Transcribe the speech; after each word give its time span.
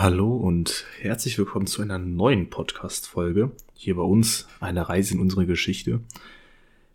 Hallo 0.00 0.36
und 0.36 0.84
herzlich 1.00 1.36
willkommen 1.38 1.66
zu 1.66 1.82
einer 1.82 1.98
neuen 1.98 2.50
Podcast-Folge. 2.50 3.50
Hier 3.74 3.96
bei 3.96 4.02
uns 4.02 4.46
eine 4.60 4.88
Reise 4.88 5.14
in 5.14 5.20
unsere 5.20 5.44
Geschichte. 5.44 5.98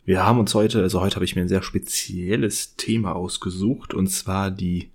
Wir 0.06 0.26
haben 0.26 0.40
uns 0.40 0.56
heute, 0.56 0.82
also 0.82 1.02
heute 1.02 1.16
habe 1.16 1.26
ich 1.26 1.36
mir 1.36 1.42
ein 1.42 1.50
sehr 1.50 1.64
spezielles 1.64 2.78
Thema 2.78 3.14
ausgesucht 3.14 3.94
und 3.94 4.08
zwar 4.08 4.52
die 4.52 4.90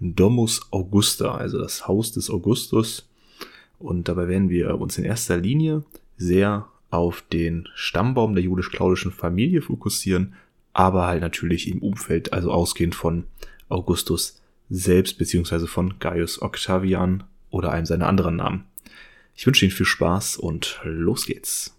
Domus 0.00 0.72
Augusta, 0.72 1.36
also 1.36 1.58
das 1.60 1.86
Haus 1.86 2.10
des 2.10 2.30
Augustus. 2.30 3.08
Und 3.78 4.08
dabei 4.08 4.26
werden 4.26 4.50
wir 4.50 4.80
uns 4.80 4.98
in 4.98 5.04
erster 5.04 5.36
Linie 5.36 5.84
sehr 6.16 6.66
auf 6.90 7.22
den 7.32 7.68
Stammbaum 7.76 8.34
der 8.34 8.42
judisch-claudischen 8.42 9.12
Familie 9.12 9.62
fokussieren, 9.62 10.34
aber 10.72 11.06
halt 11.06 11.20
natürlich 11.20 11.70
im 11.70 11.80
Umfeld, 11.80 12.32
also 12.32 12.50
ausgehend 12.50 12.96
von 12.96 13.22
Augustus 13.68 14.42
selbst, 14.68 15.16
beziehungsweise 15.16 15.68
von 15.68 16.00
Gaius 16.00 16.42
Octavian 16.42 17.22
oder 17.56 17.72
einem 17.72 17.86
seiner 17.86 18.06
anderen 18.06 18.36
Namen. 18.36 18.64
Ich 19.34 19.46
wünsche 19.46 19.64
Ihnen 19.64 19.72
viel 19.72 19.86
Spaß 19.86 20.36
und 20.36 20.80
los 20.84 21.26
geht's. 21.26 21.72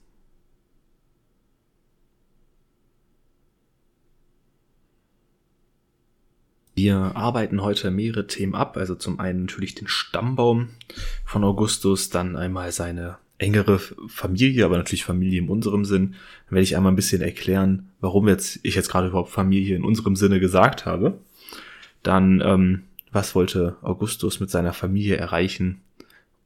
Wir 6.76 6.96
arbeiten 7.16 7.64
heute 7.64 7.90
mehrere 7.90 8.28
Themen 8.28 8.54
ab, 8.54 8.78
also 8.78 8.94
zum 8.94 9.20
einen 9.20 9.42
natürlich 9.42 9.74
den 9.74 9.88
Stammbaum 9.88 10.70
von 11.26 11.44
Augustus, 11.44 12.12
dann 12.12 12.36
einmal 12.36 12.72
seine 12.72 13.18
engere 13.40 13.80
Familie, 13.80 14.66
aber 14.66 14.78
natürlich 14.78 15.04
Familie 15.04 15.40
in 15.40 15.50
unserem 15.50 15.86
Sinn. 15.86 16.16
Dann 16.46 16.56
werde 16.56 16.64
ich 16.64 16.76
einmal 16.76 16.92
ein 16.92 16.96
bisschen 16.96 17.24
erklären, 17.24 17.90
warum 18.00 18.28
jetzt 18.28 18.60
ich 18.62 18.76
jetzt 18.76 18.90
gerade 18.90 19.08
überhaupt 19.08 19.32
Familie 19.32 19.76
in 19.76 19.84
unserem 19.84 20.16
Sinne 20.16 20.40
gesagt 20.40 20.86
habe. 20.86 21.20
Dann 22.04 22.42
ähm, 22.46 22.84
was 23.12 23.36
wollte 23.36 23.78
Augustus 23.82 24.40
mit 24.40 24.50
seiner 24.50 24.74
Familie 24.74 25.18
erreichen. 25.18 25.82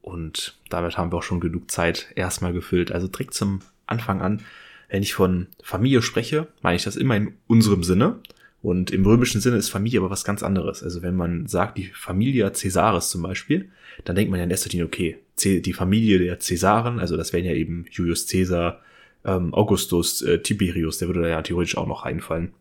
Und 0.02 0.58
damit 0.70 0.98
haben 0.98 1.12
wir 1.12 1.18
auch 1.18 1.24
schon 1.24 1.40
genug 1.40 1.70
Zeit 1.70 2.08
erstmal 2.16 2.54
gefüllt. 2.54 2.92
Also 2.92 3.08
direkt 3.08 3.34
zum 3.34 3.62
Anfang 3.86 4.22
an, 4.22 4.42
wenn 4.90 5.04
ich 5.04 5.14
von 5.14 5.48
Familie 5.64 6.02
spreche, 6.02 6.48
meine 6.62 6.76
ich 6.76 6.84
das 6.84 6.96
immer 6.96 7.16
in 7.16 7.34
unserem 7.48 7.84
Sinne. 7.84 8.20
Und 8.62 8.92
im 8.92 9.06
römischen 9.06 9.42
Sinne 9.42 9.58
ist 9.58 9.70
Familie 9.70 10.00
aber 10.00 10.10
was 10.10 10.24
ganz 10.24 10.44
anderes. 10.44 10.84
Also 10.84 11.02
wenn 11.02 11.16
man 11.16 11.48
sagt, 11.48 11.78
die 11.78 11.86
Familie 11.94 12.52
Caesaris 12.52 13.10
zum 13.10 13.24
Beispiel, 13.24 13.70
dann 14.06 14.16
denkt 14.16 14.30
man 14.30 14.40
ja 14.40 14.44
in 14.44 14.52
erster 14.52 14.70
Linie, 14.70 14.86
okay, 14.86 15.18
die 15.44 15.74
Familie 15.74 16.20
der 16.20 16.36
Caesaren, 16.36 17.00
also 17.00 17.18
das 17.18 17.34
wären 17.34 17.46
ja 17.46 17.54
eben 17.54 17.86
Julius 17.90 18.28
Caesar, 18.28 18.80
ähm, 19.26 19.54
Augustus, 19.54 20.22
äh, 20.22 20.40
Tiberius, 20.40 21.00
der 21.00 21.08
würde 21.08 21.22
da 21.22 21.28
ja 21.28 21.42
theoretisch 21.42 21.78
auch 21.78 21.88
noch 21.88 22.04
einfallen. 22.04 22.54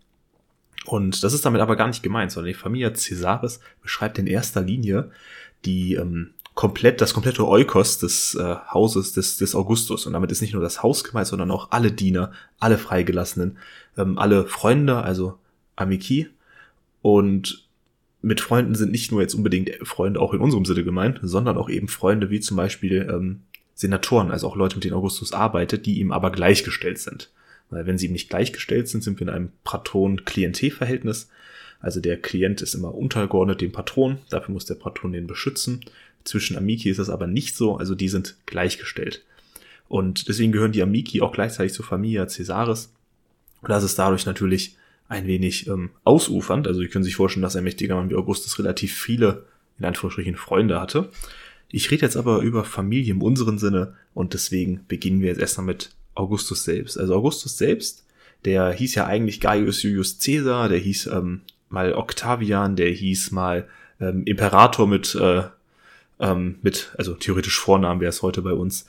Und 0.92 1.22
das 1.22 1.32
ist 1.32 1.44
damit 1.44 1.60
aber 1.60 1.76
gar 1.76 1.86
nicht 1.86 2.02
gemeint, 2.02 2.32
sondern 2.32 2.48
die 2.48 2.58
Familie 2.58 2.92
Caesaris 2.92 3.60
beschreibt 3.82 4.18
in 4.18 4.26
erster 4.26 4.60
Linie 4.60 5.10
die 5.64 5.94
ähm, 5.94 6.30
komplett 6.54 7.00
das 7.00 7.14
komplette 7.14 7.46
Eukos 7.46 7.98
des 7.98 8.34
äh, 8.34 8.56
Hauses 8.72 9.12
des, 9.12 9.36
des 9.36 9.54
Augustus. 9.54 10.06
Und 10.06 10.14
damit 10.14 10.32
ist 10.32 10.40
nicht 10.40 10.54
nur 10.54 10.62
das 10.62 10.82
Haus 10.82 11.04
gemeint, 11.04 11.26
sondern 11.26 11.50
auch 11.50 11.70
alle 11.70 11.92
Diener, 11.92 12.32
alle 12.58 12.78
Freigelassenen, 12.78 13.58
ähm, 13.96 14.18
alle 14.18 14.46
Freunde, 14.46 14.96
also 14.96 15.38
Amiki. 15.76 16.28
Und 17.02 17.68
mit 18.22 18.40
Freunden 18.40 18.74
sind 18.74 18.90
nicht 18.90 19.12
nur 19.12 19.20
jetzt 19.20 19.34
unbedingt 19.34 19.70
Freunde 19.86 20.20
auch 20.20 20.34
in 20.34 20.40
unserem 20.40 20.64
Sinne 20.64 20.82
gemeint, 20.82 21.20
sondern 21.22 21.56
auch 21.56 21.70
eben 21.70 21.88
Freunde 21.88 22.30
wie 22.30 22.40
zum 22.40 22.56
Beispiel 22.56 23.08
ähm, 23.10 23.42
Senatoren, 23.74 24.30
also 24.30 24.48
auch 24.48 24.56
Leute, 24.56 24.76
mit 24.76 24.84
denen 24.84 24.96
Augustus 24.96 25.32
arbeitet, 25.32 25.86
die 25.86 26.00
ihm 26.00 26.10
aber 26.12 26.30
gleichgestellt 26.30 26.98
sind. 26.98 27.30
Weil 27.70 27.86
wenn 27.86 27.98
sie 27.98 28.06
ihm 28.06 28.12
nicht 28.12 28.28
gleichgestellt 28.28 28.88
sind, 28.88 29.02
sind 29.02 29.20
wir 29.20 29.28
in 29.28 29.32
einem 29.32 29.52
Patron-Klientel-Verhältnis. 29.64 31.28
Also 31.80 32.00
der 32.00 32.20
Klient 32.20 32.60
ist 32.60 32.74
immer 32.74 32.94
untergeordnet 32.94 33.60
dem 33.60 33.72
Patron, 33.72 34.18
dafür 34.28 34.52
muss 34.52 34.66
der 34.66 34.74
Patron 34.74 35.12
den 35.12 35.26
beschützen. 35.26 35.80
Zwischen 36.24 36.58
Amiki 36.58 36.90
ist 36.90 36.98
das 36.98 37.08
aber 37.08 37.26
nicht 37.26 37.56
so, 37.56 37.76
also 37.76 37.94
die 37.94 38.08
sind 38.08 38.36
gleichgestellt. 38.44 39.24
Und 39.88 40.28
deswegen 40.28 40.52
gehören 40.52 40.72
die 40.72 40.82
Amiki 40.82 41.22
auch 41.22 41.32
gleichzeitig 41.32 41.72
zur 41.72 41.84
Familie 41.84 42.26
Caesaris. 42.26 42.92
Und 43.62 43.70
das 43.70 43.82
ist 43.82 43.98
dadurch 43.98 44.26
natürlich 44.26 44.76
ein 45.08 45.26
wenig 45.26 45.66
ähm, 45.66 45.90
ausufernd. 46.04 46.68
Also 46.68 46.80
Sie 46.80 46.88
können 46.88 47.04
sich 47.04 47.16
vorstellen, 47.16 47.42
dass 47.42 47.56
ein 47.56 47.64
mächtiger 47.64 47.96
Mann 47.96 48.10
wie 48.10 48.14
Augustus 48.14 48.58
relativ 48.58 48.94
viele, 48.96 49.46
in 49.78 49.84
Anführungsstrichen, 49.84 50.36
Freunde 50.36 50.80
hatte. 50.80 51.10
Ich 51.68 51.90
rede 51.90 52.02
jetzt 52.02 52.16
aber 52.16 52.40
über 52.40 52.64
Familie 52.64 53.12
im 53.12 53.22
unseren 53.22 53.58
Sinne 53.58 53.94
und 54.14 54.34
deswegen 54.34 54.84
beginnen 54.86 55.20
wir 55.20 55.28
jetzt 55.28 55.40
erstmal 55.40 55.66
mit 55.66 55.90
Augustus 56.20 56.64
selbst. 56.64 56.98
Also 56.98 57.14
Augustus 57.14 57.56
selbst, 57.56 58.04
der 58.44 58.72
hieß 58.72 58.94
ja 58.94 59.06
eigentlich 59.06 59.40
Gaius 59.40 59.82
Julius 59.82 60.18
Caesar, 60.18 60.68
der 60.68 60.78
hieß 60.78 61.06
ähm, 61.08 61.40
mal 61.68 61.94
Octavian, 61.94 62.76
der 62.76 62.90
hieß 62.90 63.30
mal 63.32 63.68
ähm, 64.00 64.24
Imperator 64.24 64.86
mit, 64.86 65.14
äh, 65.14 65.42
ähm, 66.20 66.58
mit, 66.62 66.94
also 66.98 67.14
theoretisch 67.14 67.58
Vornamen 67.58 68.00
wäre 68.00 68.10
es 68.10 68.22
heute 68.22 68.42
bei 68.42 68.52
uns. 68.52 68.86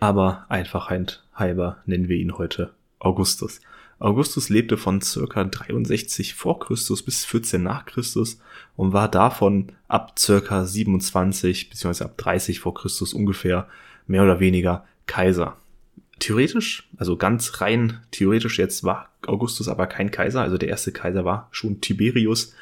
Aber 0.00 0.46
Einfachheit 0.48 1.22
halber 1.34 1.78
nennen 1.86 2.08
wir 2.08 2.16
ihn 2.16 2.38
heute 2.38 2.72
Augustus. 2.98 3.60
Augustus 3.98 4.48
lebte 4.48 4.76
von 4.76 5.00
circa 5.00 5.42
63 5.42 6.34
vor 6.34 6.60
Christus 6.60 7.02
bis 7.02 7.24
14 7.24 7.60
nach 7.60 7.84
Christus 7.84 8.38
und 8.76 8.92
war 8.92 9.08
davon 9.08 9.72
ab 9.88 10.16
circa 10.18 10.64
27 10.64 11.70
bzw. 11.70 12.04
ab 12.04 12.16
30 12.16 12.60
vor 12.60 12.74
Christus 12.74 13.12
ungefähr 13.12 13.66
mehr 14.06 14.22
oder 14.22 14.38
weniger 14.38 14.84
Kaiser 15.06 15.56
theoretisch, 16.18 16.88
also 16.96 17.16
ganz 17.16 17.60
rein 17.60 18.00
theoretisch 18.10 18.58
jetzt 18.58 18.84
war 18.84 19.08
Augustus 19.26 19.68
aber 19.68 19.86
kein 19.86 20.10
Kaiser, 20.10 20.42
also 20.42 20.58
der 20.58 20.68
erste 20.68 20.92
Kaiser 20.92 21.24
war 21.24 21.48
schon 21.50 21.80
Tiberius. 21.80 22.54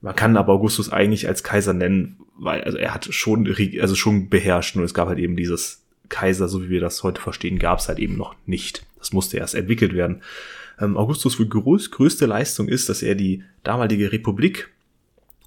Man 0.00 0.14
kann 0.14 0.36
aber 0.36 0.52
Augustus 0.52 0.92
eigentlich 0.92 1.26
als 1.26 1.42
Kaiser 1.42 1.72
nennen, 1.72 2.20
weil 2.38 2.62
also 2.62 2.78
er 2.78 2.94
hat 2.94 3.12
schon 3.12 3.52
also 3.80 3.94
schon 3.94 4.28
beherrscht, 4.28 4.76
nur 4.76 4.84
es 4.84 4.94
gab 4.94 5.08
halt 5.08 5.18
eben 5.18 5.36
dieses 5.36 5.82
Kaiser, 6.08 6.48
so 6.48 6.62
wie 6.62 6.68
wir 6.68 6.80
das 6.80 7.02
heute 7.02 7.20
verstehen, 7.20 7.58
gab 7.58 7.78
es 7.78 7.88
halt 7.88 7.98
eben 7.98 8.16
noch 8.16 8.34
nicht. 8.46 8.86
Das 8.98 9.12
musste 9.12 9.38
erst 9.38 9.54
entwickelt 9.54 9.94
werden. 9.94 10.22
Ähm, 10.78 10.96
Augustus 10.96 11.38
wohl 11.38 11.48
größ, 11.48 11.90
größte 11.90 12.26
Leistung 12.26 12.68
ist, 12.68 12.88
dass 12.88 13.02
er 13.02 13.14
die 13.14 13.42
damalige 13.64 14.12
Republik, 14.12 14.70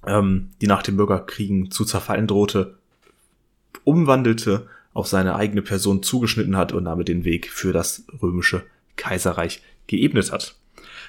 ähm, 0.06 0.50
die 0.60 0.66
nach 0.66 0.82
den 0.82 0.96
Bürgerkriegen 0.96 1.70
zu 1.70 1.84
zerfallen 1.84 2.26
drohte, 2.26 2.74
umwandelte 3.84 4.66
auf 4.92 5.06
seine 5.06 5.36
eigene 5.36 5.62
Person 5.62 6.02
zugeschnitten 6.02 6.56
hat 6.56 6.72
und 6.72 6.84
damit 6.84 7.08
den 7.08 7.24
Weg 7.24 7.50
für 7.50 7.72
das 7.72 8.04
römische 8.20 8.64
Kaiserreich 8.96 9.62
geebnet 9.86 10.32
hat. 10.32 10.56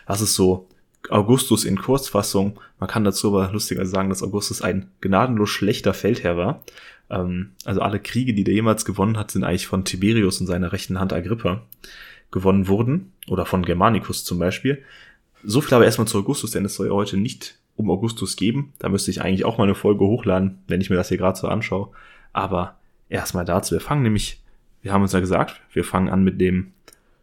Das 0.07 0.21
ist 0.21 0.35
so 0.35 0.67
Augustus 1.09 1.63
in 1.65 1.77
Kurzfassung. 1.77 2.59
Man 2.79 2.89
kann 2.89 3.03
dazu 3.03 3.35
aber 3.35 3.51
lustiger 3.51 3.85
sagen, 3.85 4.09
dass 4.09 4.23
Augustus 4.23 4.61
ein 4.61 4.91
gnadenlos 5.01 5.49
schlechter 5.49 5.93
Feldherr 5.93 6.37
war. 6.37 6.63
Ähm, 7.09 7.51
also 7.65 7.81
alle 7.81 7.99
Kriege, 7.99 8.33
die 8.33 8.43
der 8.43 8.53
jemals 8.53 8.85
gewonnen 8.85 9.17
hat, 9.17 9.31
sind 9.31 9.43
eigentlich 9.43 9.67
von 9.67 9.85
Tiberius 9.85 10.39
und 10.39 10.47
seiner 10.47 10.71
rechten 10.71 10.99
Hand 10.99 11.13
Agrippa 11.13 11.63
gewonnen 12.29 12.67
wurden. 12.67 13.13
Oder 13.27 13.45
von 13.45 13.63
Germanicus 13.63 14.23
zum 14.23 14.39
Beispiel. 14.39 14.83
So 15.43 15.61
viel 15.61 15.73
aber 15.73 15.85
erstmal 15.85 16.07
zu 16.07 16.19
Augustus, 16.19 16.51
denn 16.51 16.65
es 16.65 16.75
soll 16.75 16.87
ja 16.87 16.93
heute 16.93 17.17
nicht 17.17 17.57
um 17.75 17.89
Augustus 17.89 18.35
geben. 18.35 18.73
Da 18.79 18.89
müsste 18.89 19.11
ich 19.11 19.21
eigentlich 19.21 19.45
auch 19.45 19.57
mal 19.57 19.63
eine 19.63 19.75
Folge 19.75 20.05
hochladen, 20.05 20.59
wenn 20.67 20.81
ich 20.81 20.89
mir 20.89 20.95
das 20.95 21.09
hier 21.09 21.17
gerade 21.17 21.39
so 21.39 21.47
anschaue. 21.47 21.89
Aber 22.31 22.77
erstmal 23.11 23.45
dazu. 23.45 23.75
Wir 23.75 23.81
fangen 23.81 24.03
nämlich, 24.03 24.41
wir 24.81 24.93
haben 24.93 25.01
uns 25.01 25.13
ja 25.13 25.19
gesagt, 25.19 25.61
wir 25.73 25.83
fangen 25.83 26.09
an 26.09 26.23
mit 26.23 26.39
dem 26.41 26.71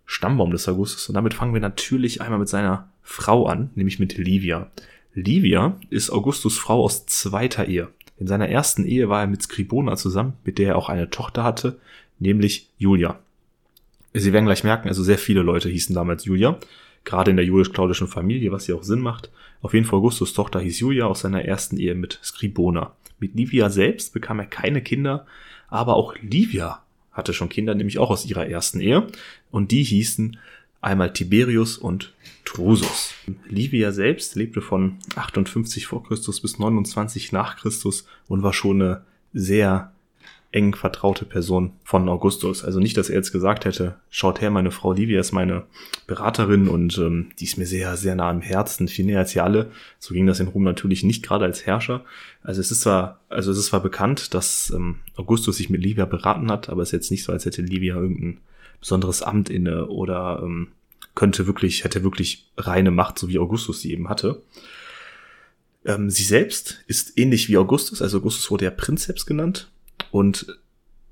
Stammbaum 0.06 0.50
des 0.50 0.68
Augustus 0.68 1.08
und 1.08 1.14
damit 1.14 1.34
fangen 1.34 1.54
wir 1.54 1.60
natürlich 1.60 2.22
einmal 2.22 2.38
mit 2.38 2.48
seiner 2.48 2.88
Frau 3.02 3.46
an, 3.46 3.70
nämlich 3.74 3.98
mit 3.98 4.16
Livia. 4.16 4.70
Livia 5.14 5.76
ist 5.90 6.10
Augustus 6.10 6.56
Frau 6.58 6.82
aus 6.84 7.06
zweiter 7.06 7.66
Ehe. 7.66 7.88
In 8.18 8.26
seiner 8.26 8.48
ersten 8.48 8.84
Ehe 8.84 9.08
war 9.08 9.20
er 9.20 9.26
mit 9.26 9.42
Scribona 9.42 9.96
zusammen, 9.96 10.34
mit 10.44 10.58
der 10.58 10.68
er 10.68 10.76
auch 10.76 10.88
eine 10.88 11.10
Tochter 11.10 11.44
hatte, 11.44 11.78
nämlich 12.18 12.68
Julia. 12.78 13.18
Sie 14.14 14.32
werden 14.32 14.46
gleich 14.46 14.64
merken, 14.64 14.88
also 14.88 15.02
sehr 15.02 15.18
viele 15.18 15.42
Leute 15.42 15.68
hießen 15.68 15.94
damals 15.94 16.24
Julia, 16.24 16.58
gerade 17.04 17.30
in 17.30 17.36
der 17.36 17.46
julisch-claudischen 17.46 18.08
Familie, 18.08 18.50
was 18.50 18.66
ja 18.66 18.74
auch 18.74 18.82
Sinn 18.82 19.00
macht. 19.00 19.30
Auf 19.60 19.74
jeden 19.74 19.86
Fall 19.86 19.98
Augustus 19.98 20.32
Tochter 20.32 20.60
hieß 20.60 20.80
Julia 20.80 21.06
aus 21.06 21.20
seiner 21.20 21.44
ersten 21.44 21.76
Ehe 21.76 21.94
mit 21.94 22.18
Scribona. 22.22 22.92
Mit 23.20 23.34
Livia 23.34 23.70
selbst 23.70 24.12
bekam 24.12 24.40
er 24.40 24.46
keine 24.46 24.82
Kinder, 24.82 25.26
aber 25.68 25.96
auch 25.96 26.14
Livia 26.20 26.82
hatte 27.12 27.34
schon 27.34 27.48
Kinder, 27.48 27.74
nämlich 27.74 27.98
auch 27.98 28.10
aus 28.10 28.26
ihrer 28.26 28.46
ersten 28.46 28.80
Ehe. 28.80 29.06
Und 29.50 29.72
die 29.72 29.82
hießen 29.82 30.38
einmal 30.80 31.12
Tiberius 31.12 31.76
und 31.76 32.12
Drusus. 32.44 33.14
Livia 33.48 33.92
selbst 33.92 34.36
lebte 34.36 34.60
von 34.60 34.98
58 35.16 35.86
vor 35.86 36.04
Christus 36.04 36.40
bis 36.40 36.58
29 36.58 37.32
nach 37.32 37.56
Christus 37.56 38.06
und 38.28 38.42
war 38.42 38.52
schon 38.52 38.80
eine 38.80 39.02
sehr 39.32 39.92
eng 40.50 40.74
vertraute 40.74 41.26
Person 41.26 41.72
von 41.84 42.08
Augustus. 42.08 42.64
Also 42.64 42.80
nicht, 42.80 42.96
dass 42.96 43.10
er 43.10 43.16
jetzt 43.16 43.32
gesagt 43.32 43.66
hätte, 43.66 43.96
schaut 44.08 44.40
her, 44.40 44.50
meine 44.50 44.70
Frau 44.70 44.92
Livia 44.92 45.20
ist 45.20 45.32
meine 45.32 45.64
Beraterin 46.06 46.68
und 46.68 46.96
ähm, 46.96 47.30
die 47.38 47.44
ist 47.44 47.58
mir 47.58 47.66
sehr, 47.66 47.98
sehr 47.98 48.14
nah 48.14 48.30
am 48.30 48.40
Herzen, 48.40 48.88
viel 48.88 49.04
näher 49.04 49.18
als 49.18 49.32
sie 49.32 49.40
alle. 49.40 49.70
So 49.98 50.14
ging 50.14 50.26
das 50.26 50.40
in 50.40 50.48
Rom 50.48 50.64
natürlich 50.64 51.04
nicht 51.04 51.22
gerade 51.22 51.44
als 51.44 51.66
Herrscher. 51.66 52.02
Also 52.42 52.62
es 52.62 52.70
ist 52.70 52.80
zwar, 52.80 53.20
also 53.28 53.50
es 53.50 53.58
ist 53.58 53.66
zwar 53.66 53.82
bekannt, 53.82 54.32
dass 54.32 54.70
ähm, 54.74 55.00
Augustus 55.16 55.58
sich 55.58 55.68
mit 55.68 55.82
Livia 55.82 56.06
beraten 56.06 56.50
hat, 56.50 56.70
aber 56.70 56.80
es 56.80 56.88
ist 56.88 56.92
jetzt 56.92 57.10
nicht 57.10 57.24
so, 57.24 57.32
als 57.32 57.44
hätte 57.44 57.60
Livia 57.60 57.96
irgendein 57.96 58.38
besonderes 58.80 59.22
Amt 59.22 59.50
inne 59.50 59.88
oder 59.88 60.40
ähm, 60.42 60.68
könnte 61.14 61.46
wirklich, 61.46 61.84
hätte 61.84 62.04
wirklich 62.04 62.48
reine 62.56 62.90
Macht, 62.90 63.18
so 63.18 63.28
wie 63.28 63.38
Augustus 63.38 63.82
sie 63.82 63.92
eben 63.92 64.08
hatte. 64.08 64.40
Ähm, 65.84 66.08
sie 66.08 66.24
selbst 66.24 66.82
ist 66.86 67.18
ähnlich 67.18 67.50
wie 67.50 67.58
Augustus, 67.58 68.00
also 68.00 68.18
Augustus 68.18 68.50
wurde 68.50 68.64
ja 68.64 68.70
Prinzeps 68.70 69.26
genannt 69.26 69.70
Und 70.10 70.58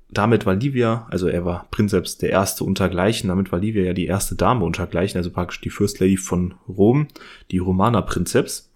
damit 0.09 0.45
war 0.45 0.55
Livia, 0.55 1.05
also 1.09 1.27
er 1.27 1.43
war 1.45 1.67
Prinzeps 1.69 2.17
der 2.17 2.29
Erste 2.29 2.63
untergleichen, 2.63 3.27
damit 3.27 3.51
war 3.51 3.59
Livia 3.59 3.83
ja 3.83 3.93
die 3.93 4.05
erste 4.05 4.35
Dame 4.35 4.63
untergleichen, 4.63 5.17
also 5.17 5.31
praktisch 5.31 5.61
die 5.61 5.69
First 5.69 5.99
Lady 5.99 6.17
von 6.17 6.53
Rom, 6.67 7.07
die 7.51 7.57
Romana 7.57 8.01
Prinzeps. 8.01 8.71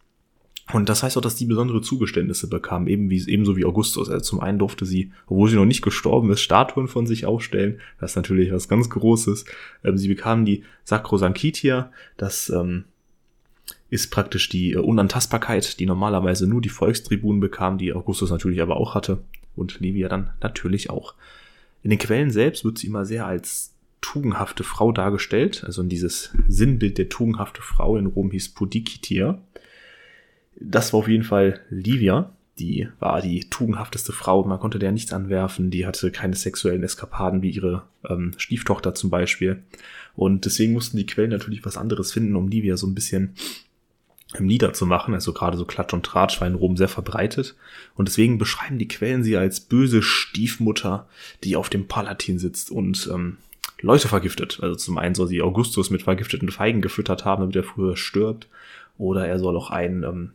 Und 0.73 0.87
das 0.87 1.03
heißt 1.03 1.17
auch, 1.17 1.21
dass 1.21 1.35
die 1.35 1.45
besondere 1.45 1.81
Zugeständnisse 1.81 2.47
bekam, 2.47 2.87
eben 2.87 3.09
wie, 3.09 3.21
ebenso 3.27 3.57
wie 3.57 3.65
Augustus. 3.65 4.09
Also 4.09 4.23
zum 4.23 4.39
einen 4.39 4.59
durfte 4.59 4.85
sie, 4.85 5.11
obwohl 5.27 5.49
sie 5.49 5.55
noch 5.55 5.65
nicht 5.65 5.81
gestorben 5.81 6.31
ist, 6.31 6.41
Statuen 6.41 6.87
von 6.87 7.07
sich 7.07 7.25
aufstellen. 7.25 7.79
Das 7.99 8.11
ist 8.11 8.15
natürlich 8.15 8.51
was 8.51 8.69
ganz 8.69 8.89
Großes. 8.89 9.45
Ähm, 9.83 9.97
sie 9.97 10.07
bekam 10.07 10.45
die 10.45 10.63
Sacrosanquitia, 10.85 11.91
das 12.15 12.49
ähm, 12.49 12.85
ist 13.89 14.11
praktisch 14.11 14.47
die 14.49 14.73
äh, 14.73 14.77
Unantastbarkeit, 14.77 15.79
die 15.79 15.85
normalerweise 15.85 16.47
nur 16.47 16.61
die 16.61 16.69
Volkstribunen 16.69 17.41
bekamen, 17.41 17.77
die 17.77 17.93
Augustus 17.93 18.29
natürlich 18.29 18.61
aber 18.61 18.77
auch 18.77 18.95
hatte 18.95 19.23
und 19.55 19.79
Livia 19.79 20.09
dann 20.09 20.31
natürlich 20.41 20.89
auch. 20.89 21.15
In 21.83 21.89
den 21.89 21.99
Quellen 21.99 22.31
selbst 22.31 22.63
wird 22.63 22.77
sie 22.77 22.87
immer 22.87 23.05
sehr 23.05 23.25
als 23.25 23.73
tugendhafte 24.01 24.63
Frau 24.63 24.91
dargestellt, 24.91 25.63
also 25.65 25.81
in 25.81 25.89
dieses 25.89 26.31
Sinnbild 26.47 26.97
der 26.97 27.09
tugendhafte 27.09 27.61
Frau 27.61 27.97
in 27.97 28.07
Rom 28.07 28.31
hieß 28.31 28.49
Pudicitia. 28.49 29.39
Das 30.59 30.93
war 30.93 30.99
auf 30.99 31.07
jeden 31.07 31.23
Fall 31.23 31.61
Livia, 31.69 32.33
die 32.59 32.87
war 32.99 33.21
die 33.21 33.49
tugendhafteste 33.49 34.11
Frau, 34.11 34.43
man 34.43 34.59
konnte 34.59 34.79
der 34.79 34.91
nichts 34.91 35.13
anwerfen, 35.13 35.71
die 35.71 35.85
hatte 35.85 36.11
keine 36.11 36.35
sexuellen 36.35 36.83
Eskapaden 36.83 37.41
wie 37.41 37.51
ihre 37.51 37.83
ähm, 38.07 38.33
Stieftochter 38.37 38.93
zum 38.93 39.09
Beispiel. 39.09 39.63
Und 40.15 40.45
deswegen 40.45 40.73
mussten 40.73 40.97
die 40.97 41.05
Quellen 41.05 41.31
natürlich 41.31 41.65
was 41.65 41.77
anderes 41.77 42.11
finden, 42.11 42.35
um 42.35 42.47
Livia 42.47 42.77
so 42.77 42.87
ein 42.87 42.95
bisschen 42.95 43.33
niederzumachen. 44.39 45.13
Also 45.13 45.33
gerade 45.33 45.57
so 45.57 45.65
Klatsch 45.65 45.93
und 45.93 46.05
Tratsch 46.05 46.39
war 46.39 46.47
in 46.47 46.55
Rom 46.55 46.77
sehr 46.77 46.87
verbreitet. 46.87 47.55
Und 47.95 48.07
deswegen 48.07 48.37
beschreiben 48.37 48.77
die 48.77 48.87
Quellen 48.87 49.23
sie 49.23 49.37
als 49.37 49.59
böse 49.59 50.01
Stiefmutter, 50.01 51.07
die 51.43 51.55
auf 51.55 51.69
dem 51.69 51.87
Palatin 51.87 52.39
sitzt 52.39 52.71
und 52.71 53.09
ähm, 53.11 53.37
Leute 53.81 54.07
vergiftet. 54.07 54.59
Also 54.61 54.75
zum 54.75 54.97
einen 54.97 55.15
soll 55.15 55.27
sie 55.27 55.41
Augustus 55.41 55.89
mit 55.89 56.03
vergifteten 56.03 56.49
Feigen 56.49 56.81
gefüttert 56.81 57.25
haben, 57.25 57.41
damit 57.41 57.55
er 57.55 57.63
früher 57.63 57.97
stirbt. 57.97 58.47
Oder 58.97 59.27
er 59.27 59.39
soll 59.39 59.57
auch 59.57 59.71
einen 59.71 60.03
ähm, 60.03 60.31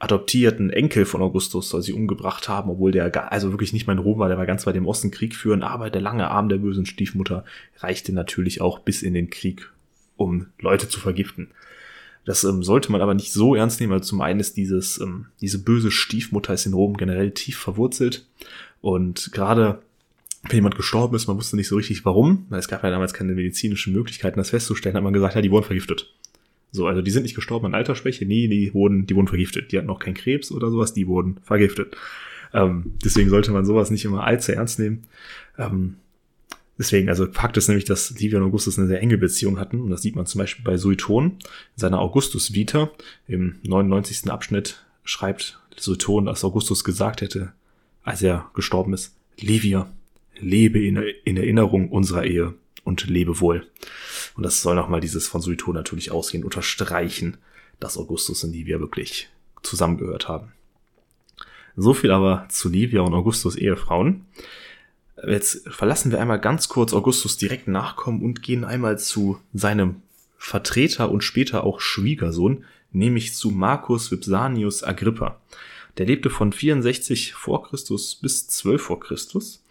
adoptierten 0.00 0.70
Enkel 0.70 1.04
von 1.04 1.20
Augustus 1.20 1.68
soll 1.68 1.82
sie 1.82 1.92
umgebracht 1.92 2.48
haben, 2.48 2.70
obwohl 2.70 2.90
der 2.90 3.32
also 3.32 3.52
wirklich 3.52 3.74
nicht 3.74 3.86
mein 3.86 3.98
Rom 3.98 4.18
war, 4.18 4.28
der 4.28 4.38
war 4.38 4.46
ganz 4.46 4.66
weit 4.66 4.74
im 4.76 4.86
Osten 4.86 5.10
Krieg 5.10 5.36
führen, 5.36 5.62
aber 5.62 5.90
der 5.90 6.00
lange 6.00 6.28
Arm 6.30 6.48
der 6.48 6.56
bösen 6.56 6.86
Stiefmutter 6.86 7.44
reichte 7.78 8.12
natürlich 8.12 8.62
auch 8.62 8.78
bis 8.78 9.02
in 9.02 9.12
den 9.12 9.28
Krieg, 9.28 9.70
um 10.16 10.46
Leute 10.58 10.88
zu 10.88 10.98
vergiften. 10.98 11.48
Das 12.24 12.44
ähm, 12.44 12.62
sollte 12.62 12.92
man 12.92 13.00
aber 13.00 13.14
nicht 13.14 13.32
so 13.32 13.54
ernst 13.54 13.80
nehmen, 13.80 13.92
weil 13.92 14.02
zum 14.02 14.20
einen 14.20 14.40
ist 14.40 14.56
dieses, 14.56 15.00
ähm, 15.00 15.26
diese 15.40 15.62
böse 15.62 15.90
Stiefmutter 15.90 16.54
ist 16.54 16.66
in 16.66 16.74
Rom 16.74 16.96
generell 16.96 17.30
tief 17.30 17.58
verwurzelt. 17.58 18.26
Und 18.80 19.30
gerade 19.32 19.80
wenn 20.42 20.56
jemand 20.56 20.76
gestorben 20.76 21.16
ist, 21.16 21.26
man 21.26 21.36
wusste 21.36 21.56
nicht 21.56 21.68
so 21.68 21.76
richtig 21.76 22.04
warum, 22.04 22.46
weil 22.48 22.60
es 22.60 22.68
gab 22.68 22.82
ja 22.82 22.90
damals 22.90 23.12
keine 23.12 23.34
medizinischen 23.34 23.92
Möglichkeiten, 23.92 24.38
das 24.38 24.50
festzustellen, 24.50 24.96
hat 24.96 25.02
man 25.02 25.12
gesagt, 25.12 25.34
ja, 25.34 25.42
die 25.42 25.50
wurden 25.50 25.66
vergiftet. 25.66 26.12
So, 26.72 26.86
also 26.86 27.02
die 27.02 27.10
sind 27.10 27.24
nicht 27.24 27.34
gestorben 27.34 27.66
an 27.66 27.74
Altersschwäche, 27.74 28.24
nee, 28.24 28.48
die 28.48 28.72
wurden, 28.72 29.06
die 29.06 29.16
wurden 29.16 29.28
vergiftet. 29.28 29.72
Die 29.72 29.76
hatten 29.76 29.88
noch 29.88 29.98
keinen 29.98 30.14
Krebs 30.14 30.52
oder 30.52 30.70
sowas, 30.70 30.94
die 30.94 31.06
wurden 31.06 31.38
vergiftet. 31.42 31.96
Ähm, 32.54 32.92
deswegen 33.04 33.28
sollte 33.28 33.50
man 33.52 33.64
sowas 33.64 33.90
nicht 33.90 34.04
immer 34.04 34.24
allzu 34.24 34.52
ernst 34.52 34.78
nehmen. 34.78 35.04
Ähm, 35.58 35.96
Deswegen, 36.80 37.10
also 37.10 37.30
Fakt 37.30 37.58
ist 37.58 37.68
nämlich, 37.68 37.84
dass 37.84 38.18
Livia 38.18 38.38
und 38.38 38.46
Augustus 38.46 38.78
eine 38.78 38.88
sehr 38.88 39.02
enge 39.02 39.18
Beziehung 39.18 39.60
hatten. 39.60 39.82
Und 39.82 39.90
das 39.90 40.00
sieht 40.00 40.16
man 40.16 40.24
zum 40.24 40.38
Beispiel 40.38 40.64
bei 40.64 40.78
Sueton. 40.78 41.24
In 41.26 41.38
seiner 41.76 41.98
Augustus 41.98 42.54
Vita 42.54 42.90
im 43.28 43.58
99. 43.64 44.30
Abschnitt 44.30 44.82
schreibt 45.04 45.60
Sueton, 45.76 46.24
dass 46.24 46.42
Augustus 46.42 46.82
gesagt 46.82 47.20
hätte, 47.20 47.52
als 48.02 48.22
er 48.22 48.50
gestorben 48.54 48.94
ist, 48.94 49.14
Livia, 49.38 49.92
lebe 50.38 50.82
in, 50.82 50.96
in 51.24 51.36
Erinnerung 51.36 51.90
unserer 51.90 52.24
Ehe 52.24 52.54
und 52.82 53.06
lebe 53.06 53.40
wohl. 53.40 53.66
Und 54.34 54.44
das 54.44 54.62
soll 54.62 54.74
nochmal 54.74 55.02
dieses 55.02 55.28
von 55.28 55.42
Sueton 55.42 55.74
natürlich 55.74 56.10
ausgehend 56.10 56.46
unterstreichen, 56.46 57.36
dass 57.78 57.98
Augustus 57.98 58.42
und 58.42 58.52
Livia 58.52 58.80
wirklich 58.80 59.28
zusammengehört 59.60 60.28
haben. 60.28 60.52
So 61.76 61.92
viel 61.92 62.10
aber 62.10 62.46
zu 62.48 62.70
Livia 62.70 63.02
und 63.02 63.12
Augustus 63.12 63.54
Ehefrauen. 63.54 64.24
Jetzt 65.26 65.68
verlassen 65.68 66.12
wir 66.12 66.20
einmal 66.20 66.40
ganz 66.40 66.68
kurz 66.68 66.92
Augustus 66.92 67.36
direkt 67.36 67.68
nachkommen 67.68 68.22
und 68.22 68.42
gehen 68.42 68.64
einmal 68.64 68.98
zu 68.98 69.38
seinem 69.52 69.96
Vertreter 70.38 71.10
und 71.10 71.22
später 71.22 71.64
auch 71.64 71.80
Schwiegersohn, 71.80 72.64
nämlich 72.92 73.34
zu 73.34 73.50
Marcus 73.50 74.10
Vipsanius 74.10 74.82
Agrippa. 74.82 75.40
Der 75.98 76.06
lebte 76.06 76.30
von 76.30 76.52
64 76.52 77.34
vor 77.34 77.64
Christus 77.64 78.14
bis 78.14 78.48
12 78.48 78.80
vor 78.80 79.00
Christus 79.00 79.62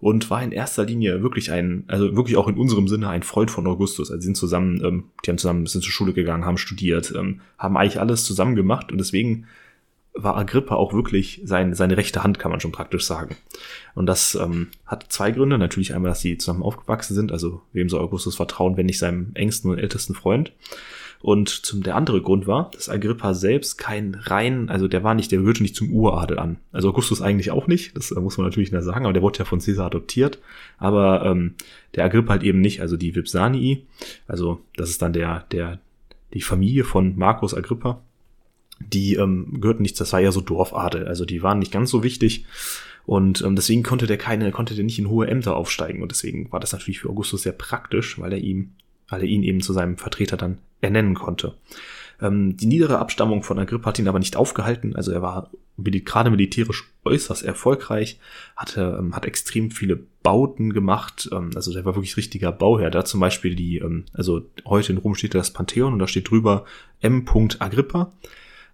und 0.00 0.30
war 0.30 0.42
in 0.42 0.52
erster 0.52 0.84
Linie 0.84 1.22
wirklich 1.22 1.50
ein, 1.50 1.84
also 1.88 2.16
wirklich 2.16 2.36
auch 2.36 2.48
in 2.48 2.56
unserem 2.56 2.88
Sinne 2.88 3.08
ein 3.08 3.22
Freund 3.22 3.50
von 3.50 3.66
Augustus. 3.66 4.10
Also 4.10 4.22
sind 4.22 4.36
zusammen, 4.36 4.82
ähm, 4.84 5.04
die 5.24 5.30
haben 5.30 5.38
zusammen 5.38 5.60
ein 5.60 5.64
bisschen 5.64 5.82
zur 5.82 5.92
Schule 5.92 6.12
gegangen, 6.12 6.44
haben 6.44 6.58
studiert, 6.58 7.12
ähm, 7.16 7.40
haben 7.58 7.76
eigentlich 7.76 8.00
alles 8.00 8.24
zusammen 8.24 8.54
gemacht 8.54 8.92
und 8.92 8.98
deswegen 8.98 9.46
war 10.14 10.36
Agrippa 10.36 10.76
auch 10.76 10.92
wirklich 10.92 11.42
sein, 11.44 11.74
seine 11.74 11.96
rechte 11.96 12.22
Hand, 12.22 12.38
kann 12.38 12.52
man 12.52 12.60
schon 12.60 12.72
praktisch 12.72 13.04
sagen. 13.04 13.36
Und 13.94 14.06
das 14.06 14.36
ähm, 14.36 14.68
hat 14.86 15.06
zwei 15.08 15.32
Gründe. 15.32 15.58
Natürlich 15.58 15.92
einmal, 15.94 16.10
dass 16.10 16.20
sie 16.20 16.38
zusammen 16.38 16.62
aufgewachsen 16.62 17.14
sind, 17.14 17.32
also 17.32 17.62
wem 17.72 17.88
soll 17.88 18.00
Augustus 18.00 18.36
vertrauen, 18.36 18.76
wenn 18.76 18.86
nicht 18.86 19.00
seinem 19.00 19.32
engsten 19.34 19.70
und 19.70 19.78
ältesten 19.78 20.14
Freund. 20.14 20.52
Und 21.20 21.48
zum, 21.48 21.82
der 21.82 21.96
andere 21.96 22.20
Grund 22.20 22.46
war, 22.46 22.70
dass 22.72 22.90
Agrippa 22.90 23.32
selbst 23.32 23.78
kein 23.78 24.14
rein, 24.14 24.68
also 24.68 24.88
der 24.88 25.02
war 25.02 25.14
nicht, 25.14 25.32
der 25.32 25.38
gehörte 25.38 25.62
nicht 25.62 25.74
zum 25.74 25.90
Uradel 25.90 26.38
an. 26.38 26.58
Also 26.70 26.90
Augustus 26.90 27.22
eigentlich 27.22 27.50
auch 27.50 27.66
nicht, 27.66 27.96
das 27.96 28.10
äh, 28.10 28.20
muss 28.20 28.36
man 28.36 28.46
natürlich 28.46 28.70
nicht 28.70 28.84
sagen, 28.84 29.06
aber 29.06 29.14
der 29.14 29.22
wurde 29.22 29.38
ja 29.38 29.46
von 29.46 29.58
Caesar 29.58 29.86
adoptiert. 29.86 30.38
Aber 30.78 31.24
ähm, 31.24 31.54
der 31.94 32.04
Agrippa 32.04 32.32
halt 32.32 32.42
eben 32.42 32.60
nicht, 32.60 32.82
also 32.82 32.96
die 32.98 33.16
Vipsanii, 33.16 33.86
also 34.28 34.60
das 34.76 34.90
ist 34.90 35.00
dann 35.00 35.14
der, 35.14 35.46
der, 35.50 35.78
die 36.34 36.42
Familie 36.42 36.84
von 36.84 37.16
Marcus 37.16 37.54
Agrippa, 37.54 38.02
die 38.80 39.14
ähm, 39.14 39.60
gehörten 39.60 39.82
nicht, 39.82 39.98
das 40.00 40.12
war 40.12 40.20
ja 40.20 40.32
so 40.32 40.40
Dorfadel, 40.40 41.06
also 41.06 41.24
die 41.24 41.42
waren 41.42 41.58
nicht 41.58 41.72
ganz 41.72 41.90
so 41.90 42.02
wichtig. 42.02 42.46
Und 43.06 43.42
ähm, 43.42 43.54
deswegen 43.54 43.82
konnte 43.82 44.06
der 44.06 44.16
keine, 44.16 44.50
konnte 44.50 44.74
der 44.74 44.84
nicht 44.84 44.98
in 44.98 45.10
hohe 45.10 45.26
Ämter 45.26 45.56
aufsteigen. 45.56 46.02
Und 46.02 46.10
deswegen 46.10 46.50
war 46.52 46.60
das 46.60 46.72
natürlich 46.72 47.00
für 47.00 47.10
Augustus 47.10 47.42
sehr 47.42 47.52
praktisch, 47.52 48.18
weil 48.18 48.32
er 48.32 48.38
ihm, 48.38 48.72
weil 49.08 49.20
er 49.20 49.26
ihn 49.26 49.42
eben 49.42 49.60
zu 49.60 49.72
seinem 49.72 49.98
Vertreter 49.98 50.36
dann 50.36 50.58
ernennen 50.80 51.14
konnte. 51.14 51.54
Ähm, 52.20 52.56
die 52.56 52.66
niedere 52.66 52.98
Abstammung 52.98 53.42
von 53.42 53.58
Agrippa 53.58 53.86
hat 53.86 53.98
ihn 53.98 54.08
aber 54.08 54.18
nicht 54.18 54.36
aufgehalten. 54.36 54.96
Also 54.96 55.12
er 55.12 55.20
war 55.20 55.50
gerade 55.76 56.30
militärisch 56.30 56.84
äußerst 57.04 57.44
erfolgreich, 57.44 58.18
hatte, 58.56 58.96
ähm, 58.98 59.14
hat 59.14 59.26
extrem 59.26 59.70
viele 59.70 59.98
Bauten 60.22 60.72
gemacht. 60.72 61.28
Ähm, 61.32 61.50
also 61.54 61.72
der 61.72 61.84
war 61.84 61.96
wirklich 61.96 62.16
richtiger 62.16 62.52
Bauherr. 62.52 62.90
Da 62.90 63.04
zum 63.04 63.20
Beispiel 63.20 63.54
die, 63.54 63.78
ähm, 63.78 64.04
also 64.12 64.42
heute 64.64 64.92
in 64.92 64.98
Rom 64.98 65.14
steht 65.14 65.34
das 65.34 65.52
Pantheon 65.52 65.92
und 65.92 65.98
da 65.98 66.06
steht 66.06 66.30
drüber 66.30 66.64
M. 67.00 67.26
Agrippa. 67.58 68.12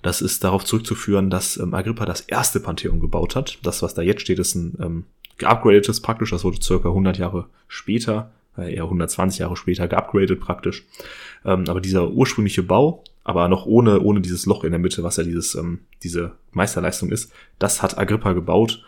Das 0.02 0.22
ist 0.22 0.44
darauf 0.44 0.64
zurückzuführen, 0.64 1.30
dass 1.30 1.56
ähm, 1.56 1.74
Agrippa 1.74 2.06
das 2.06 2.22
erste 2.22 2.60
Pantheon 2.60 3.00
gebaut 3.00 3.36
hat. 3.36 3.58
Das, 3.62 3.82
was 3.82 3.94
da 3.94 4.02
jetzt 4.02 4.22
steht, 4.22 4.38
ist 4.38 4.54
ein 4.54 4.78
ähm, 4.80 5.04
geupgradetes 5.38 6.00
praktisch. 6.00 6.30
Das 6.30 6.44
wurde 6.44 6.62
circa 6.62 6.88
100 6.88 7.18
Jahre 7.18 7.46
später, 7.68 8.32
äh, 8.56 8.74
eher 8.74 8.84
120 8.84 9.40
Jahre 9.40 9.56
später 9.56 9.88
geupgradet 9.88 10.40
praktisch. 10.40 10.86
Ähm, 11.44 11.64
aber 11.68 11.80
dieser 11.80 12.10
ursprüngliche 12.10 12.62
Bau, 12.62 13.04
aber 13.24 13.48
noch 13.48 13.66
ohne, 13.66 14.00
ohne 14.00 14.20
dieses 14.20 14.46
Loch 14.46 14.64
in 14.64 14.70
der 14.70 14.80
Mitte, 14.80 15.02
was 15.02 15.16
ja 15.16 15.24
dieses, 15.24 15.54
ähm, 15.54 15.80
diese 16.02 16.32
Meisterleistung 16.52 17.10
ist, 17.10 17.32
das 17.58 17.82
hat 17.82 17.98
Agrippa 17.98 18.32
gebaut. 18.32 18.82